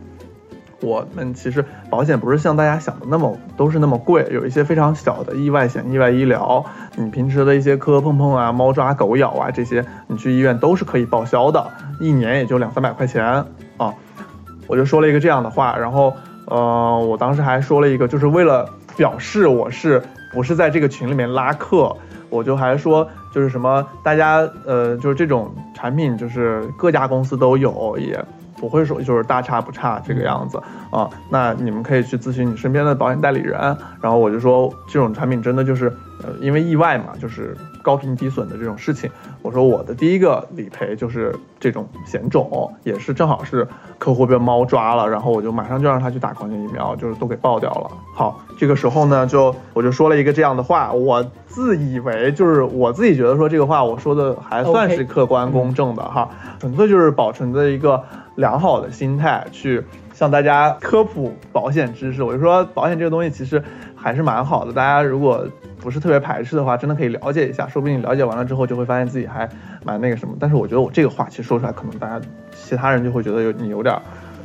[0.82, 6.64] 我们其实保险不是像大家想的那么都是那么贵，有一些非常小的意外险、意外医疗，
[6.96, 11.66] 你平时的一些磕磕碰碰啊、猫抓狗咬啊这些，你去医院都是可以报销的，
[12.00, 13.46] 一年也就两三百块钱
[13.78, 13.94] 啊。
[14.68, 16.14] 我就说了一个这样的话，然后
[16.48, 21.96] 呃，我当时还说了一个，就是为了表示我是不是在这个群里面拉客，
[22.30, 28.24] 我就还说就是什么大家呃就是这种产品就是各家公司都有也。
[28.58, 33.60] 不会说就是大差不差这个样子啊，那你们可以去咨询你身边的保险代理人。
[34.02, 35.88] 然后我就说这种产品真的就是，
[36.24, 39.10] 呃，因为意外嘛，就是高频低损的这种事情。
[39.42, 47.92] 我说我的第一个理赔就是这种险种，也是正好是客户被猫抓了，然后我就马上就让他去打狂犬疫苗，就是都给报掉了。
[48.14, 58.02] 好，这个时候呢，就我就说了一个这样的话，我自以为就是我自己觉得说这个话我说的还算是客观公正的哈，纯粹就是保存着一个。
[58.36, 63.62] 良好的心态去向大家科普保险知识，我就说保险这个东西其实
[63.96, 64.74] 还是蛮好的。
[64.74, 65.48] 大家如果
[65.80, 69.48] 不是特别排斥的话，真的可以了解一下，说不定了解完了之后就会发现自己还
[69.84, 70.36] 蛮那个什么。
[70.40, 73.96] 但是我觉得我这个话其实说出来，可能大家其他人就会觉得有你有点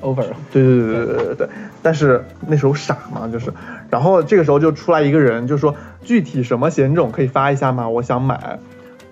[0.02, 0.24] over。
[0.52, 1.48] 对对对对对对对。
[1.82, 3.52] 但是那时候傻嘛，就是，
[3.90, 7.88] 然后这个时候就出来一个人，就说具体什么险种可以发一下吗？
[7.88, 8.58] 我想买。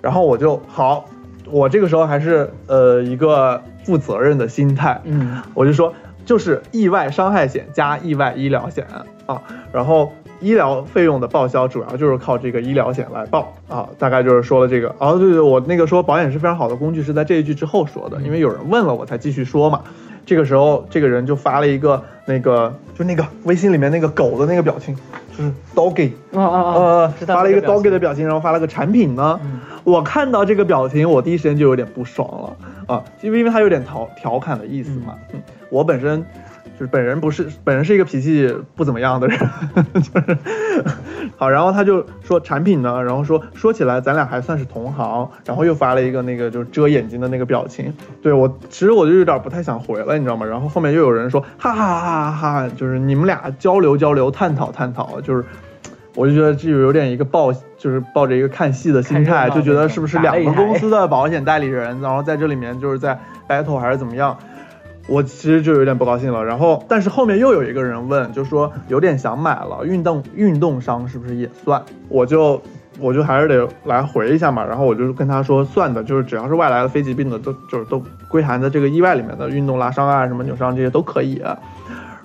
[0.03, 1.07] 然后我就好，
[1.47, 3.63] 我这个时候还是呃一个。
[3.89, 5.01] 负责任的心态。
[5.05, 5.95] 嗯我就说
[6.27, 8.87] 就是意外伤害险加意外医疗险
[9.25, 9.41] 啊，
[9.73, 14.95] 然后医疗费用的报销主要就是靠这个医疗险来报啊，大概就是说了这个。
[14.99, 19.81] 哦，对对，我那个说保险是非常好的工具是在这一句之后说的，因为有人问了我才继续说嘛。
[20.29, 24.95] 这个时候，这个人就发了一个那个就那个微信里面那个狗的那个表情，
[25.35, 29.41] 就是 doggy，啊啊啊，呃，发了一个 doggy 的表情，然后发了个产品呢。
[29.43, 32.57] 嗯我看到这个表情，我第一时间就有点不爽了
[32.95, 35.15] 啊，因为因为他有点调调侃的意思嘛。
[35.33, 36.23] 嗯，我本身
[36.75, 39.39] 就是本人不是本人是一个脾气不怎么样的人，
[39.95, 40.39] 就是
[41.37, 47.93] 好，然后他就说产品呢，然后说说起来咱俩还算是同行，然后又发了一个那个就是遮眼睛的那个表情。
[48.23, 50.45] 对我其实我就有点不太想回了，你知道吗？
[50.47, 55.45] 然后后面又有人说哈哈哈哈哈，就是你们俩交流交流，探讨探讨，就是。
[56.15, 63.17] 我就觉得这有点一个抱，就是抱着一个看戏的心态，就觉得是不是两个公司的保险代理人，然后在这里面就是在
[63.49, 64.37] battle 还是怎么样？
[65.09, 66.45] 我其实就有点不高兴了。
[66.45, 71.83] 然后，但是后面又有一个人问，就说有点想买了，运动运动伤是不是也算？
[72.09, 72.63] 我就
[73.01, 74.65] 我就还是得来回一下嘛。
[74.65, 81.43] 然后我就跟他说，算的，就是只要是外来的非疾病的，都就是都归含在这个意外里面的，运动拉伤啊、什么扭伤这些都可以。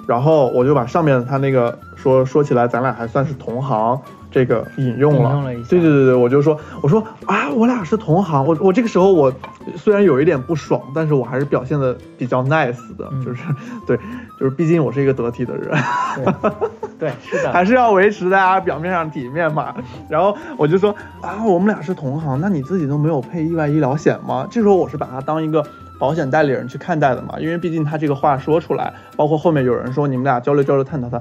[0.05, 3.97] 然后我就把上面他那个说说起来，咱俩还算是同行，
[4.33, 5.29] 这个引用了。
[5.29, 8.45] 引用了一下对对对对，我就说我说啊，我俩是同行。
[8.45, 9.31] 我我这个时候我
[9.77, 13.43] 虽然有一点不爽，但是我还是表现的比较 nice 的，嗯就是
[13.85, 13.95] 对，
[14.39, 15.69] 就是毕竟我是一个得体的人。
[16.17, 16.51] 对
[16.99, 19.75] 对是的， 还是要维持大家表面上体面嘛。
[20.09, 24.47] 然后我就说啊，我们俩是同行，那你自己都没有配意外医疗险吗？
[24.49, 25.63] 这时候我是把他当一个
[25.99, 31.19] 保险代理人去看待的嘛，因为毕竟他这个话说出来，包括后面有人说你们俩交流交流探讨他，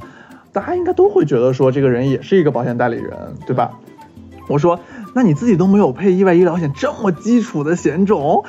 [0.52, 3.78] 大家应该都会觉得说这个人也是一个保险代理人，对吧？
[4.48, 4.80] 我说，
[5.14, 8.44] 那你自己都没有配意外医疗险，这么基础的险种，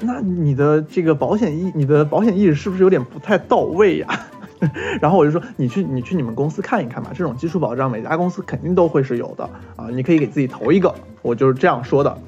[0.00, 4.08] 那你的这个保险意，你的保险意识是不是有点不太到位呀？
[5.00, 9.44] 然后我就说，你去你去你们公司看一看吧，这种基础保障每家公司肯定都会是有的
[9.76, 12.18] 啊，你可以给自己投一个，我就是这样说的。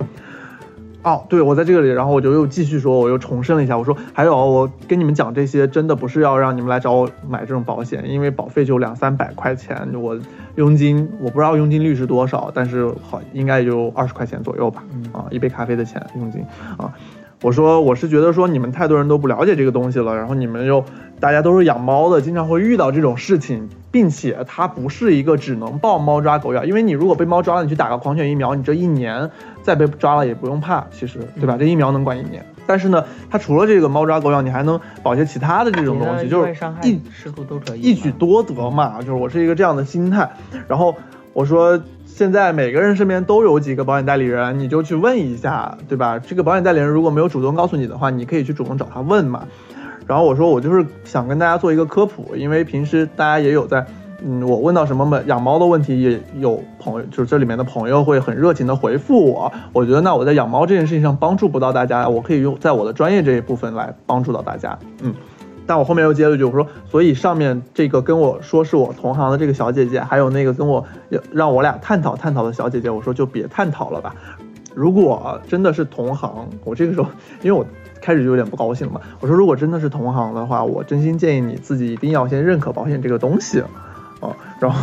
[1.07, 10.19] 哦，对，我在这个里，然后我就又继续说，我又重申了一下，我说还有，我跟你们讲这些，真的不是要让你们来找我买这种保险，因为保费就两三百块钱，我
[10.57, 16.45] 佣金我不知道佣金率是多少，但是好应该也就二十块钱左右吧，啊，一杯咖啡的钱佣金
[16.77, 16.92] 啊。
[17.47, 20.85] 我说我是觉得说你们太多人都不了解这个东西了，然后你们又
[21.21, 29.31] 大家都是养猫的，经常会遇到这种事情，并且它不是一个只能抱猫抓狗咬，因为你如果被猫抓了，你去打个狂犬疫苗，你这一年
[29.63, 31.57] 再被抓了也不用怕，其实对吧？
[31.57, 32.45] 这疫苗能管一年。
[32.67, 40.29] 但是呢，它除了这个猫抓狗咬，你还能保些其他的这种东西，就是一事故都可以一举多得嘛，就是我是一个这样的心态。
[40.67, 40.93] 然后
[41.37, 46.18] 我说，现在每个人身边都有几个保险代理人，你就去问一下，对吧？
[46.18, 49.46] 这个保险代理人如果没有主动告诉你的话，你可以去主动找他问嘛。
[50.07, 53.85] 然后我说，我就是想跟大家做一个科普，因为平时大家也有在。
[54.25, 59.53] 嗯，我问到什么养猫的问题，也有朋友，就是这里面的朋友会很热情的回复我。
[59.75, 64.79] 我觉得那我在养猫这件事情上帮助不到大家，我可以用在我的专业这一部分来帮助到大家。
[65.03, 65.14] 嗯，
[65.67, 70.87] 但我后面又接了一句，我说，所以上面这个跟我说是我同行的这个小姐姐，还有那个跟我
[71.33, 74.15] 让我俩探讨探讨的小姐姐，我说就别探讨了吧。
[74.75, 77.09] 如果真的是同行，我这个时候
[77.43, 77.67] 因为我
[78.01, 83.63] 开始就有点不高兴了嘛，我说如果真的是同行的话，我真心建议你自己一定要先认可保险这个东西。
[84.21, 84.81] 哦，然后，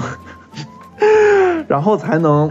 [1.67, 2.49] 然后才能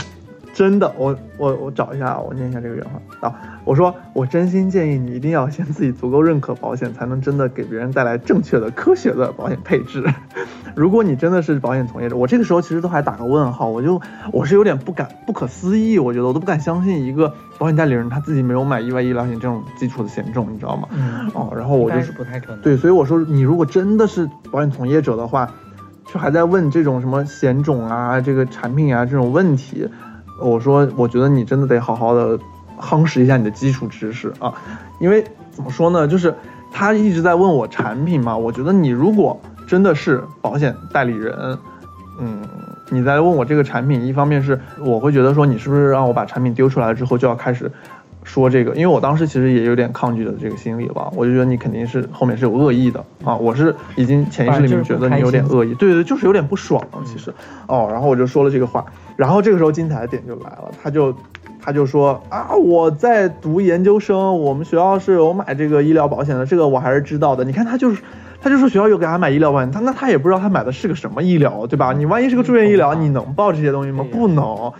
[0.53, 3.35] 真的，我我我找一下，我念一下这个原话啊。
[3.65, 10.05] 我说，我真心建议你一定要先自己足够认可保险，才能真的给别人带来正确的、科学的保险配置。
[10.77, 14.01] 如果你真的是保险从业者，我这个时候其实都还打个问号，我就
[14.33, 20.89] 我是有点不敢、不可思议，我觉得我都不敢相信一个保险代理人他自己没有买意外医疗险这种基础的险种，你知道吗？
[20.93, 22.61] 嗯，哦，然后我就是不太可能。
[22.61, 25.49] 对，所以我说，你如果真的是保险从业者的话。
[26.13, 29.89] 就还在问这种什么险种啊、这个产品啊这种问题，
[30.43, 32.39] 我说我觉得你真的得好好的
[32.79, 34.53] 夯实一下你的基础知识啊，
[34.99, 36.35] 因为怎么说呢，就是
[36.71, 41.59] 他一直在问我产品嘛，我觉得你如果真的是保险代理人，
[42.19, 42.43] 嗯，
[42.91, 47.71] 你在问我这个产品，一方面是我会觉得说你是不是让我把产品丢出来之后就要开始。
[48.25, 57.33] 说这个，因为我当时其实也有点抗拒的这个心理吧，我就觉得你肯定是后面是有恶意的啊，我是已经潜意识里面觉得你有点恶意，对对，就是有点不爽其实，
[57.67, 58.85] 哦，然后我就说了这个话，
[59.17, 61.15] 然后这个时候精彩的点就来了，他就
[61.61, 68.03] 他就说啊，我在读研究生，我们学校是有买这个医疗保险的，这个我还是知道的，你看他就是。
[68.45, 71.93] 他就说学校有给他买医疗保险，他那他也不知道他买的是个什么医疗，对吧？
[71.93, 74.05] 你万一是个住院医疗，你能报这些东西吗？
[74.11, 74.73] 不能。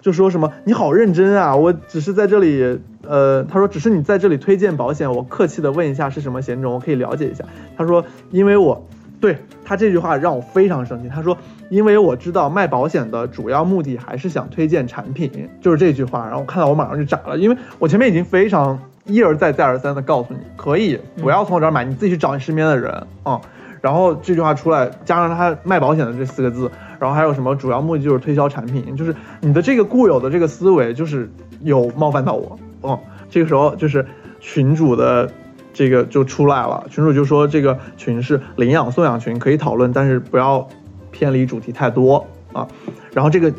[0.00, 7.44] 就说什么你好认真啊，我只是在这里，呃，他说只是你在这里推荐保险，我客气的问一下是什么险种，我可以了解一下。
[7.76, 8.86] 他说因为我
[9.20, 11.36] 对他这句话让我非常生气，他说
[11.70, 23.40] 因为我知道卖保险的主要目的还是想推荐产品，就是这句话，然后我看到我马上就炸了，因为我前面已经非常一而再再而三的告诉你，可以不要从我这儿买，你自己去找你身边的人啊、
[23.84, 34.06] 然后这句话出来，加上他卖保险的这四个字，然后还有什么主要目的就是推销产品，就是你的这个固有的这个思维就是有冒犯到我，嗯，这个时候就是
[34.40, 35.30] 群主的
[35.74, 40.66] 这个就出来了，群主就说这个群是领养送养群，可以讨论，但是不要
[41.10, 42.66] 偏离主题太多啊。
[43.12, 43.52] 然后这个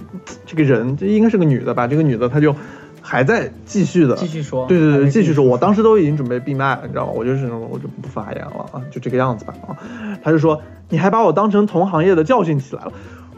[0.48, 2.56] 这个人这应该是个女的吧，这个女的她就
[3.06, 5.46] 还在继续的继续说对对对，继续说。
[5.46, 7.12] 我当时都已经准备闭麦了，你知道吗？
[7.16, 9.78] 我就是我就不发言了啊，就这个样子吧啊。
[10.24, 12.92] 他就说你还把我当成同行业的教训起来了。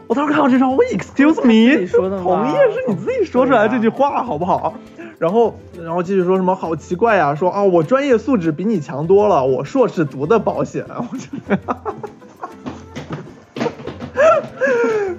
[0.06, 1.86] 我当时看到这张，我 excuse me，
[2.22, 4.72] 同业是你自己说出来这句话好不好？
[5.18, 11.28] 然后，然后继续说什么好奇怪呀、说啊我专业素质比你强多了，我硕士读的保险，我就，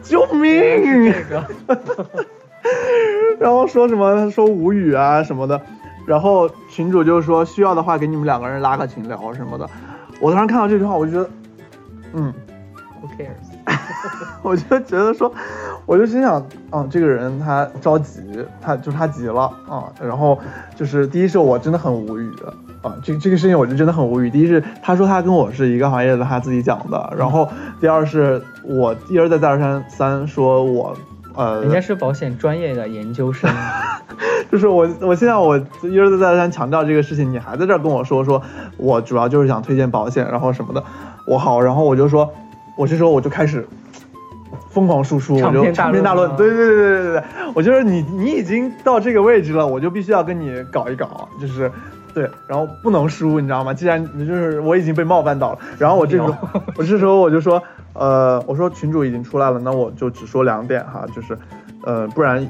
[0.25, 1.13] 救命！
[1.13, 1.45] 这个
[3.39, 5.59] 然后说什么说无语啊什么的，
[6.05, 9.67] 然后群主就说需要的话给你们两个人拉个群聊什么的。
[10.19, 11.29] 我当时看到这句话，我就觉得，
[12.13, 12.33] 嗯
[13.01, 13.29] ，who cares？
[14.41, 15.31] 我就觉得说，
[15.85, 18.21] 我就心想，啊，这个人他着急，
[18.61, 19.85] 他就是他急了啊。
[20.01, 20.37] 然后
[20.75, 22.29] 就是第一是我真的很无语
[22.81, 24.29] 啊，这这个事情我就真的很无语。
[24.29, 27.13] 第一是他说他跟我是一个行业的，他自己讲的。
[27.17, 27.47] 然后
[27.79, 30.93] 第二是我一而再再而三三说我。
[31.39, 33.49] 呃，人家是保险专业的研究生，
[34.51, 38.41] 就是我，我现在我一而再再而三强调这个事情，你还在这儿跟我说，说
[38.75, 40.83] 我主要就是想推荐保险，然后什么的，
[41.25, 42.29] 我好，然后我就说，
[42.75, 43.65] 我这时候我就开始
[44.69, 47.23] 疯狂输出，我就长篇大论，对对对对对对，
[47.53, 51.71] 我觉得你你已经到这个位置了，我就必须要跟你搞一搞，就是。
[52.19, 53.73] 对，然后不能输，你知道吗？
[53.73, 56.35] 既然你就是我已经被冒犯到了，然后我这时候
[56.75, 61.37] 我这时候我就说，呃，我说群主已经出来了，那我就只说两点哈，就是，
[61.83, 62.45] 呃，不然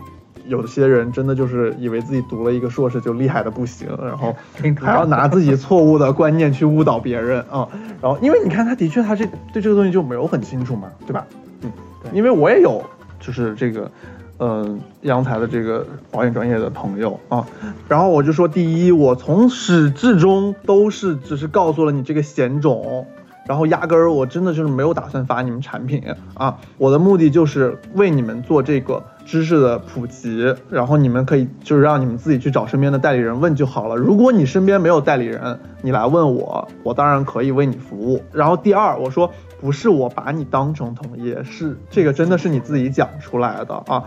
[0.47, 4.35] 有些人真的就是以为自己读了一个硕士就厉害的不行，然后
[4.81, 7.67] 还要拿自己错误的观念去误导别人啊、
[8.01, 11.27] 然后因为你看他的确他这对这个东西就没有很清楚嘛，对吧？
[11.61, 12.83] 嗯，对因为我也有
[13.19, 13.91] 就是这个。
[14.39, 17.45] 嗯，阳台的这个保险专业的朋友啊，
[17.87, 23.05] 然后我就说，第一，我从始至终都是只是告诉了你这个险种，
[23.45, 26.01] 然后压根儿我真的就是没有打算发你们产品
[26.35, 33.95] 啊，我的目的就是为你们做这个知识的普及，然后你们可以就是让你们自己去找身边的代理人问就好了。
[33.95, 38.23] 如果你身边没有代理人，你来问我，我当然可以为你服务。
[38.31, 39.29] 然后第二，我说
[39.61, 44.05] 不是我把你当成同业，是这个真的是你自己讲出来的啊。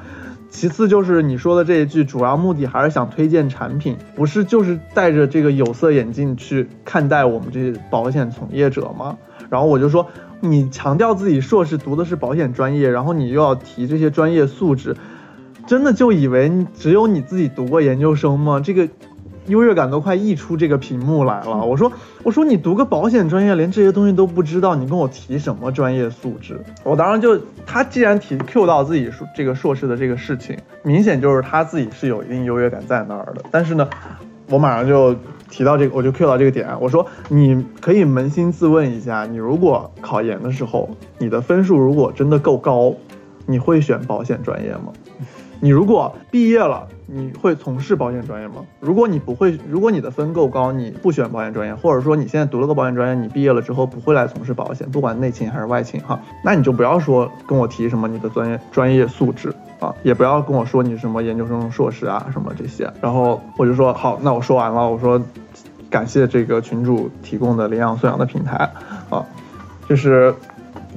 [0.49, 9.17] 其次就是你说的这一句，主要目的还是想推荐产品，不是就是戴着这个有色眼镜去看待我们这些保险从业者吗？
[9.49, 10.07] 然后我就说，
[10.41, 14.95] 你强调自己硕士读的是保险专业，然后你又要提这些专业素质，
[15.67, 18.61] 真的就以为只有你自己读过研究生吗？
[18.61, 18.89] 这个
[19.47, 21.65] 优越感都快溢出这个屏幕来了。
[21.65, 21.91] 我说，
[22.23, 26.61] 我说你读个保险专业，连这些东西都不知道，你跟我提什么专业素质？
[26.85, 33.43] 我当时就，他既然提 Q 到自己硕这个硕士的这个事情，明显就是他自己是有一定优越感在那儿的。
[33.51, 33.89] 但是呢，
[34.49, 35.15] 我马上就
[35.51, 42.95] 提到这个，我就 Q 到这个点，我说你可以扪心自问一下，你如果考研的时候，你的分数如果真的够高，
[43.47, 44.93] 你会选保险专业吗？
[45.61, 48.65] 你如果毕业了，你会从事保险专业吗？
[48.81, 62.91] 如果你不会，如果你的分够高，你不选保险专业，或者说你现在读了个保险专业，你毕业了之后不会来从事保险，不管内勤还是外勤哈，那你就不要说跟我提什么你的专业专业素质啊，也不要跟我说你什么研究生、硕士啊什么这些。
[63.03, 65.21] 然后我就说好，那我说完了，我说
[65.91, 68.71] 感谢这个群主提供的领养送养的平台
[69.11, 69.23] 啊，
[69.87, 70.35] 就是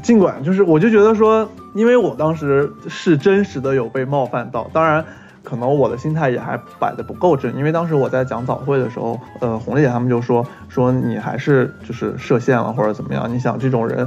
[0.02, 5.04] 尽管就是我就觉得说，因为我当时是真实的有被冒犯到，当然。
[5.46, 13.32] 可能我的心态也还摆的不够正，因为当时我在讲早会的时候，呃，红丽姐他们就说说你还是就是设限了或者怎么样。
[13.32, 14.06] 你想这种人，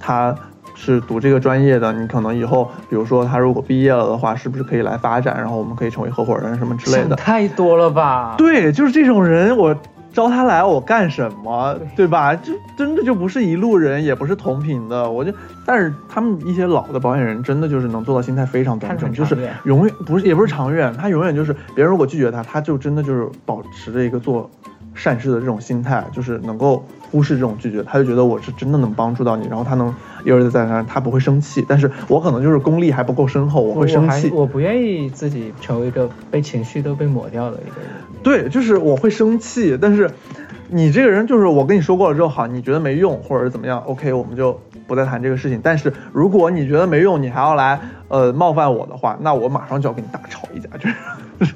[0.00, 0.34] 他
[0.74, 7.08] 是读这个专业的，你可能以后比如说他如果毕业了的话，是不是可以来发展，然后我们可以成为合伙人什么之类的。
[7.08, 8.34] 想太多了吧？
[8.38, 9.76] 对，就是这种人，我
[10.18, 12.34] 招他来我干什么，对吧？
[12.34, 15.08] 就真的就不是一路人，也不是同频的。
[15.08, 15.32] 我就，
[15.64, 24.50] 但是他们一些老的保险人，真的就是能做到心态非常端正，就是永远不是也不是长远，他永远就是别人如果拒绝他，他就真的就是保持着一个做
[24.92, 29.94] 善事的这种心态，就是能够忽视这种拒绝，他就觉得我是真的能帮助到你，然后他能
[30.24, 31.64] 一而再再而三，他不会生气。
[31.66, 34.30] 但是我可能就是功力还不够深厚，我会生气。
[34.30, 37.88] 我不愿意自己成为一个被情绪都被抹掉的一个人。
[38.22, 40.10] 对，就是我会生气，但是
[40.68, 45.60] 你这个人就是我跟你说过了之后，好，你觉得没用或者是怎么样，OK，我们就不再谈这个事情。
[45.62, 50.86] 但是如果你觉得没用，你还要来呃冒犯我的话，那我马上就要跟你大吵一架，就
[51.46, 51.54] 是。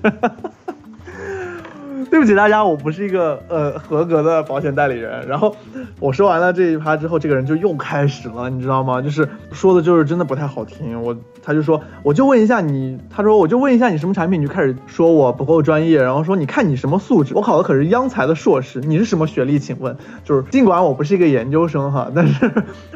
[2.12, 5.26] 对不起大家，我不是一个呃合格的保险代理人。
[5.26, 5.56] 然后
[5.98, 9.00] 我说完了这一趴之后，这个人就又开始了，你知道吗？
[9.00, 11.02] 就是说的就是真的不太好听。
[11.02, 19.58] 我他就说，我就问一下你，他说我就问一下你什么产品，你就开始说我不够专业，然后说你看你什么素质，我考的可是央财的硕士，你是什么学历？
[19.58, 22.50] 请问，就是尽管我不是一个研究生哈， 但是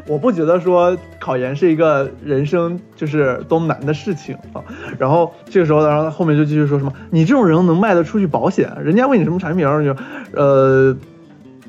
[0.06, 4.60] 我不觉得说考研是一个人生就是多么难的事情啊。
[4.98, 8.70] 然后这个时候，然后他后面就继续说什么，你这种人能卖得出去保险？
[8.84, 9.05] 人家。
[9.06, 9.96] 问你什么产品，然后就，
[10.32, 10.96] 呃，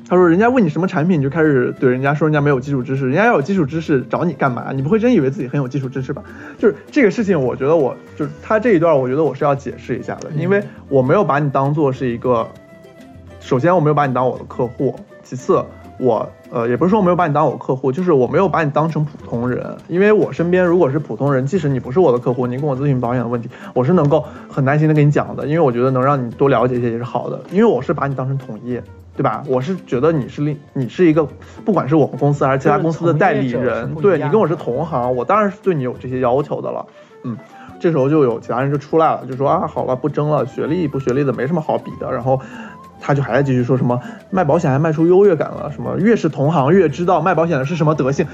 [0.08, 4.72] 他说人家问你什么产品，你就开始怼人家说人家没有基础知识，人家要有基础知识找你干嘛？
[4.72, 6.22] 你不会真以为自己很有基础知识吧？
[6.58, 12.48] 就是这个事情，我觉得我就是他这一段，我觉得我是要解释一下的，因为我没有把你当做是一个，
[13.40, 15.64] 首先我没有把你当我的客户，其次。
[15.98, 28.82] 我呃也不是说我没有把你当我客户，就是我没有把你当成普通人，因为我身边如果是普通人，即使你不是我的客户，你跟我咨询保险的问题，我是能够很耐心的跟你讲的，因为我觉得能让你多了解一些也是好的，因为我是把你当成同业，
[29.16, 29.42] 对吧？
[29.48, 31.26] 我是觉得你是另你是一个，
[31.64, 36.86] 不管是我们公司还是其他公司的代理人，对你跟我是同行，我当然是对你有这些要求的了。
[37.24, 37.36] 嗯，
[37.80, 42.40] 这时候就有其他人就出来了，就说啊好了不争了，学历不学历的没什么好比的，然后。
[43.00, 48.26] 他就还在继续说什么卖保险还卖出优越感了，什么越是同行越知道卖保险的是什么德性。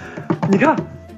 [0.49, 0.77] 你看，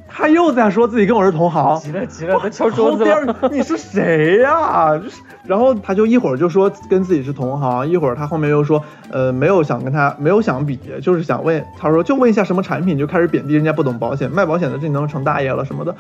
[0.08, 3.36] 他又在说自己跟我是同行，急了急了，他敲桌子了。
[3.52, 4.96] 你是谁呀？
[4.98, 15.94] 就是，然后他就一会儿就说跟自己是同行，一会儿他后面又说，呃，没有想跟他没有想比，就是想问，他说就问一下什么产品，就开始贬低人家不懂保险，卖保险的这能成大爷了什么的。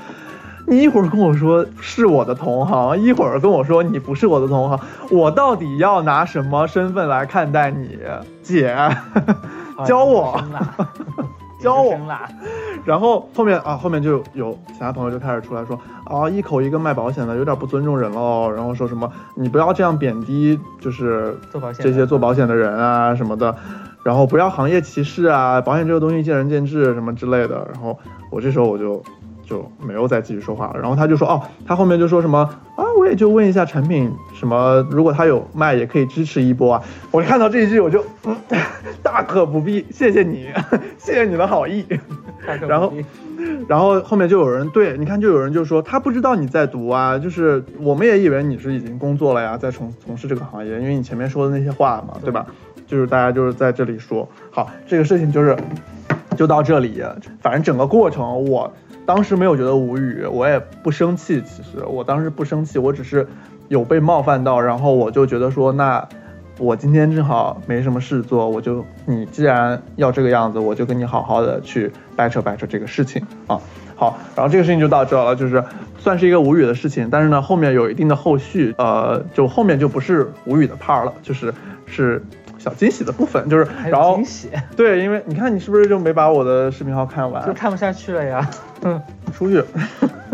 [0.66, 7.96] 你一会儿跟我说是我的同行，一会儿跟我说你不是我的同行，我到底要拿什么身份来看待你，
[8.42, 8.76] 姐？
[9.86, 10.42] 教我，
[11.60, 11.94] 教我。
[12.84, 18.50] 然后后面啊，后面就有其他朋友就开始出来说啊，一口一个卖保险的，有点不尊重人喽。
[18.50, 21.38] 然后说什么你不要这样贬低，就是
[21.78, 23.54] 这些做保险的人啊什么的，
[24.02, 27.68] 然后不要行业歧视啊，保险这个东西见仁见智什么之类的。
[27.72, 27.98] 然后
[28.30, 29.00] 我这时候我就。
[29.48, 32.38] 就没有再继续说话了，然后他就说，哦，他后面就说什么
[32.76, 36.82] 啊，我也就问一下产品什么，如果他有卖，也可以支持一波啊。
[37.12, 38.36] 我看到这一句，我就，嗯，
[39.04, 40.48] 大可不必，谢谢你，
[40.98, 41.86] 谢谢你的好意。
[42.66, 42.92] 然后，
[43.68, 52.46] 然后后面就有人对，你看就有人就说他不知道你在读啊，就是我们也以为你是已经工作了呀，在从从事这个行业，因为你前面说的那些话嘛，对吧？
[52.86, 55.56] 就是大家就是在这里说，好，这个事情就是
[56.36, 57.02] 就到这里，
[57.40, 58.72] 反正整个过程我。
[59.06, 61.40] 当时没有觉得无语，我也不生气。
[61.42, 63.26] 其实我当时不生气，我只是
[63.68, 66.06] 有被冒犯到，然后我就觉得说，那
[66.58, 73.60] 我今天正好没什么事做，我就你既然要这个样子，我就跟你好好的去掰扯掰扯这个事情啊。
[73.94, 75.62] 好，然后这个事情就到这了，就是
[75.98, 81.54] 算是一个无语的事情，但是呢，后面有一定的后续，呃，就后面就不是无语的 part 了，就是
[81.86, 82.20] 是。
[82.66, 87.46] 小惊喜的部分就是，然后惊喜，对，因为你看你是不是就没把我的视频号看完？
[87.46, 88.50] 就看不下去了呀。
[88.82, 89.00] 嗯，
[89.32, 89.62] 出去。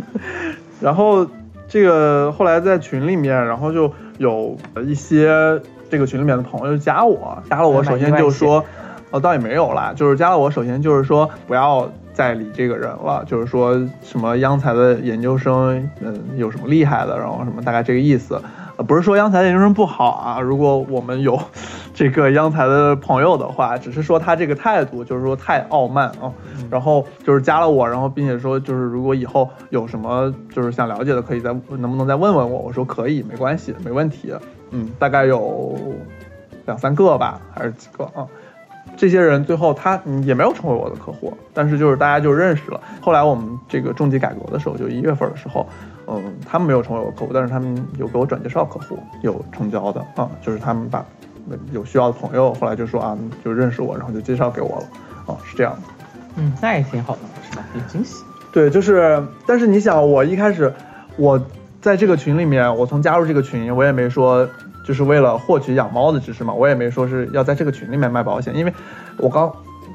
[0.81, 1.27] 然后
[1.69, 5.61] 这个后来在群里面，然后就有一些
[5.91, 8.65] 这个群里面的朋友加我，加了我，首先就说，
[9.11, 18.41] 哦，倒也没有啦，就是加了我，首先就是说不要再理这个人了，就是说什么央财的研究生，嗯，有什么厉害的，然后什么大概这个意思。
[18.83, 21.39] 呃，不是说央财研究生不好啊，如果我们有
[21.95, 26.33] 这个央财的朋友的话，只是说他这个态度就是说太傲慢啊，
[26.69, 34.35] 然后就是加了我，然后并且说就是如果以后有什么就是想了解的，可以再能不能再问问我，我说可以，没关系，没问题，
[34.73, 35.79] 嗯，大概有
[36.67, 38.27] 两三个吧，还是几个啊？
[38.97, 42.81] 这些人最后他也没有成为我的客户，但是就是大家就认识了。
[43.01, 45.65] 后来我们这个重疾改革的时候，就一月份的时候。
[46.07, 51.05] 嗯，他们没有成为我客户，但是他们有给我转介绍客户，有成交的啊，就是他们把
[51.73, 55.83] 有需要的朋友，后来就说啊，就认识我，然后就介绍给我了，啊，是这样的。
[56.37, 57.65] 嗯，那也挺好的，是吧？
[57.75, 58.25] 有惊喜。
[58.53, 60.73] 对，就是，但是你想，我一开始
[61.17, 61.41] 我
[61.81, 64.49] 在这个群里面，我从加入这个群，我也没说
[64.87, 68.73] 就是为了获取养猫的知识嘛，我也没说是要在这个群里面卖保险，因为
[69.17, 69.53] 我刚。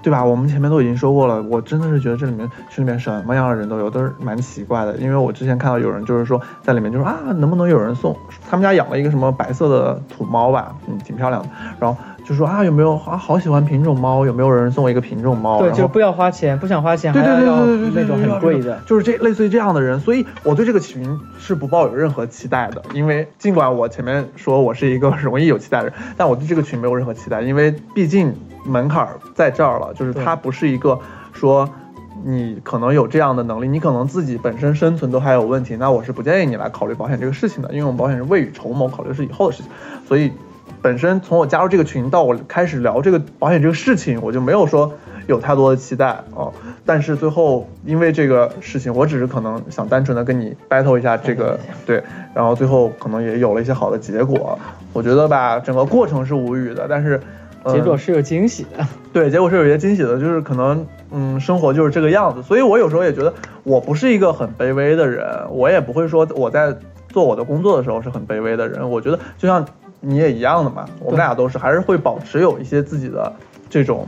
[0.08, 0.24] 对吧？
[0.24, 4.96] 我们前面都已经说过了，我真的是觉得这里面群里面什么样的人都有，都是蛮奇怪的。
[4.96, 8.16] 因为我之前看到有人就是说在里面就说啊，能不能有人送
[8.50, 11.50] 他们家养了一个什么白色的土猫吧，嗯，挺漂亮的。
[11.78, 15.60] 然后就说啊有没有啊好喜欢品种猫，有没有人送我一个品种猫？
[15.60, 18.78] 对，就不要花钱，不想花钱还对对要要对对对对，那种很贵的。
[18.86, 31.00] 就是这类似于这样的人，所以我对这个群是不抱有任何期待的，因为尽管我前面说我是一个容易有期待的人，但我对这个群没有任何期待，因为毕竟门槛儿在这儿了，就是它不是一个
[31.32, 31.70] 说。
[32.26, 39.72] 你可能有这样的能力，你可能自己本身生存都还有问题，那我是不建议你来考虑保险这个事情的，因为我们保险是未雨绸缪，考虑是以后的事情，
[40.08, 40.32] 所以
[40.82, 44.94] 本身从我加入这个群到我开始聊这个保险这个事情，我就没有说
[45.28, 46.54] 有太多的期待哦。
[46.86, 52.02] 但是最后因为这个事情，我只是可能想单纯的跟你 battle 一下这个对，
[52.34, 54.58] 然后最后可能也有了一些好的结果。
[54.94, 57.20] 我觉得吧，整个过程是无语的，但是、
[57.64, 66.74] 呃结果是有惊喜的，对，结果是有些惊喜的，就是可能，嗯，生活就是这个样子，所以我有时候也觉得我不是一个很卑微的人，我也不会说我在
[67.10, 68.90] 做我的工作的时候是很卑微的人。
[68.90, 69.66] 我觉得就像
[70.00, 73.34] 你也一样的嘛，我们俩都是，还是会保持有一些自己的
[73.70, 74.08] 这种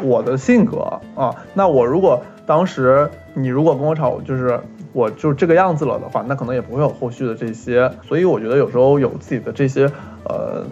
[0.00, 1.34] 我的性格啊。
[1.54, 4.60] 那我如果当时你如果跟我吵，就是
[4.92, 7.90] 我就这个样子了的话，那可能也不会有后续的这些。
[8.06, 9.90] 所以我觉得有时候有自己的这些，
[10.24, 10.64] 呃，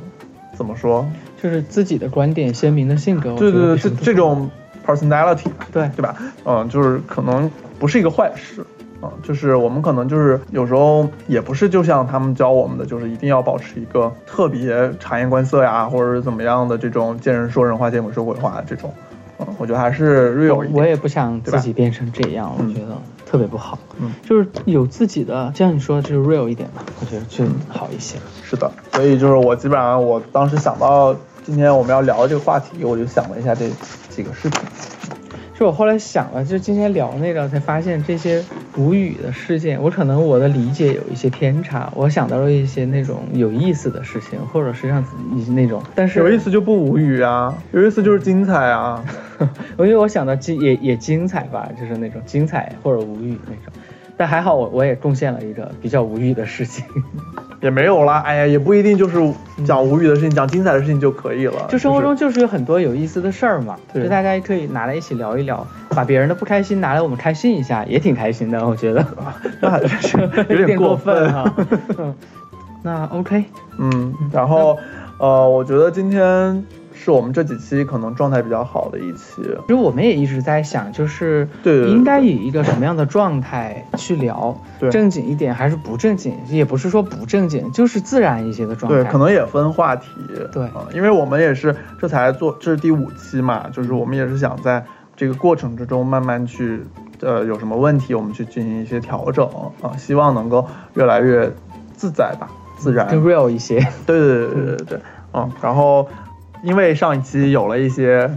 [0.55, 1.05] 怎么说？
[1.43, 3.35] 就是自己的观点鲜明的性格。
[3.35, 4.49] 对对对，这这种
[4.87, 6.15] personality，对对吧？
[6.45, 7.51] 嗯，就是可能
[7.81, 8.65] 不是一个坏事。
[9.03, 18.95] 啊、就是我们可能就是有时候也不是就像他们教我们的，就是一定要保持一个特别察言观色呀，或者是怎么样的这种见人说人话，见鬼说鬼话这种。
[19.39, 20.75] 嗯，我觉得还是 real 一点。
[20.75, 22.97] 我也不想自己变成这样，我嗯觉得
[23.27, 23.77] 特别不好。
[23.99, 28.19] 嗯，就是有自己的，就像你说的，就是 real 一点吧，我觉得就好一些。
[28.45, 33.69] 是的，所以就是我基本上我当时想到今天我们要聊这个话题，我就想了一下这
[34.11, 34.61] 几个事情。
[35.63, 38.45] 是我后来想了，就今天聊那个，才发现这些
[38.77, 49.05] 无语的事件，我可能我的理解有一些偏差，我想到了一些那种有意思的事情，或者是让自己那种，但是有意思就不无语啊，有意思就是精彩啊。
[49.79, 53.73] 因为我想到精也也精彩吧，就是那种精彩或者无语那种，
[54.17, 56.85] 但还好我我也贡献了一个比较无语的事情，
[57.63, 59.33] 也没有啦，哎呀，也不一定就是
[59.65, 61.67] 讲无语的事情，讲精彩的事情就可以了。
[61.69, 69.07] 就生活中就是有很多有意思的事儿嘛，对就大家可以拿来一起聊一聊，把别人的不开心拿来我们开心一下，也挺开心的，我觉得。
[69.63, 71.55] 那还是有点点过过分哈。
[71.99, 72.15] 嗯，
[72.83, 73.45] 那 OK，
[73.79, 74.77] 嗯，然后
[75.19, 76.65] 呃，我觉得今天
[77.03, 79.43] 是我们这几期可能状态比较好的一期。
[79.43, 89.03] 其实我们也一直在想，就是对应该以一个什么样的状态去聊，对正经一点还是不正经，也不是说不正经，就是自然一些的状态。
[89.03, 90.09] 对，可能也分话题。
[90.53, 94.85] 对啊、因为我们也是这才做，这是第五期嘛，就是我们也是想在
[95.17, 96.81] 这个过程之中慢慢去，
[97.21, 99.45] 呃，有什么问题我们去进行一些调整
[99.83, 101.53] 啊，希望能够越来越
[101.95, 102.49] 自在吧，
[102.79, 103.09] 自然。
[103.09, 103.77] 更 real 一些。
[104.07, 105.01] 对对对对对对，
[105.35, 106.09] 嗯，然后
[106.63, 108.31] 因为上一期有了一些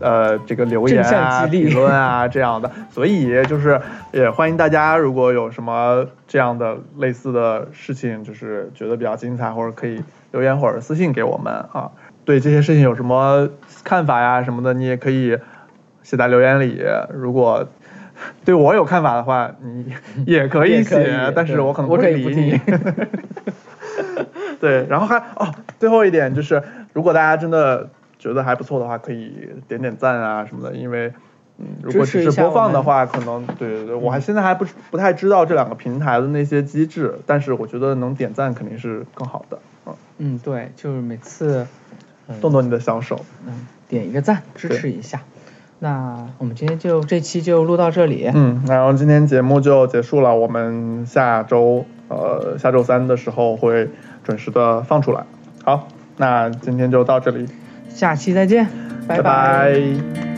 [0.00, 3.80] 呃这个留言啊、激励评论啊这样的，所以就是
[4.12, 10.02] 也欢迎大家如果有什么这样的类似的事情，就是觉得比较精彩，或者可以
[10.32, 11.90] 留言或者私信给我们啊。
[12.24, 13.48] 对这些事情有什么
[13.84, 15.38] 看法呀什么的，你也可以
[16.02, 16.82] 写在留言里。
[17.12, 17.68] 如果
[18.44, 19.94] 对我有看法的话，你
[20.26, 22.60] 也可以写， 但是我可能不可会理你。
[24.58, 26.62] 对，然后还哦，最后一点就是，
[26.96, 31.12] 如果大家真的觉得还不错的话，可以点点赞啊什么的，因为
[31.58, 41.66] 嗯，如果只是播放的话，可能对对对，我还现在还不不太知道这两个平台的那些机制，但是我觉得能点赞肯定是更好的，嗯，嗯，对，就是每次，
[42.28, 45.20] 嗯动动你的小手，嗯，点一个赞，支持一下。
[45.78, 48.30] 那我们今天就这期就录到这里。
[48.34, 53.90] 嗯，然后今天节目就结束了，我们下周呃下周三的时候会
[54.24, 55.24] 准时的放出来。
[55.62, 57.46] 好，那今天就到这里，
[57.88, 58.66] 下期再见，
[59.06, 60.35] 拜拜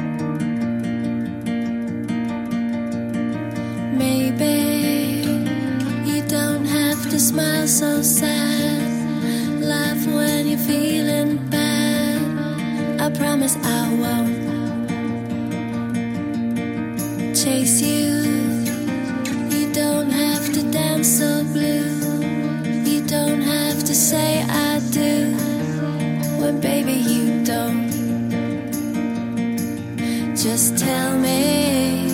[30.51, 32.09] Just tell me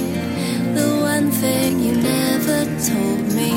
[0.75, 3.53] the one thing you never told me.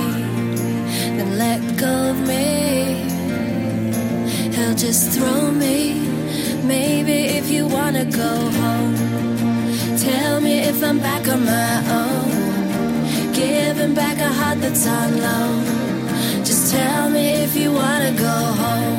[1.18, 2.46] Then let go of me.
[4.56, 6.08] He'll just throw me.
[6.64, 8.96] Maybe if you wanna go home,
[9.98, 13.34] tell me if I'm back on my own.
[13.34, 15.66] Giving back a heart that's on loan.
[16.46, 18.97] Just tell me if you wanna go home.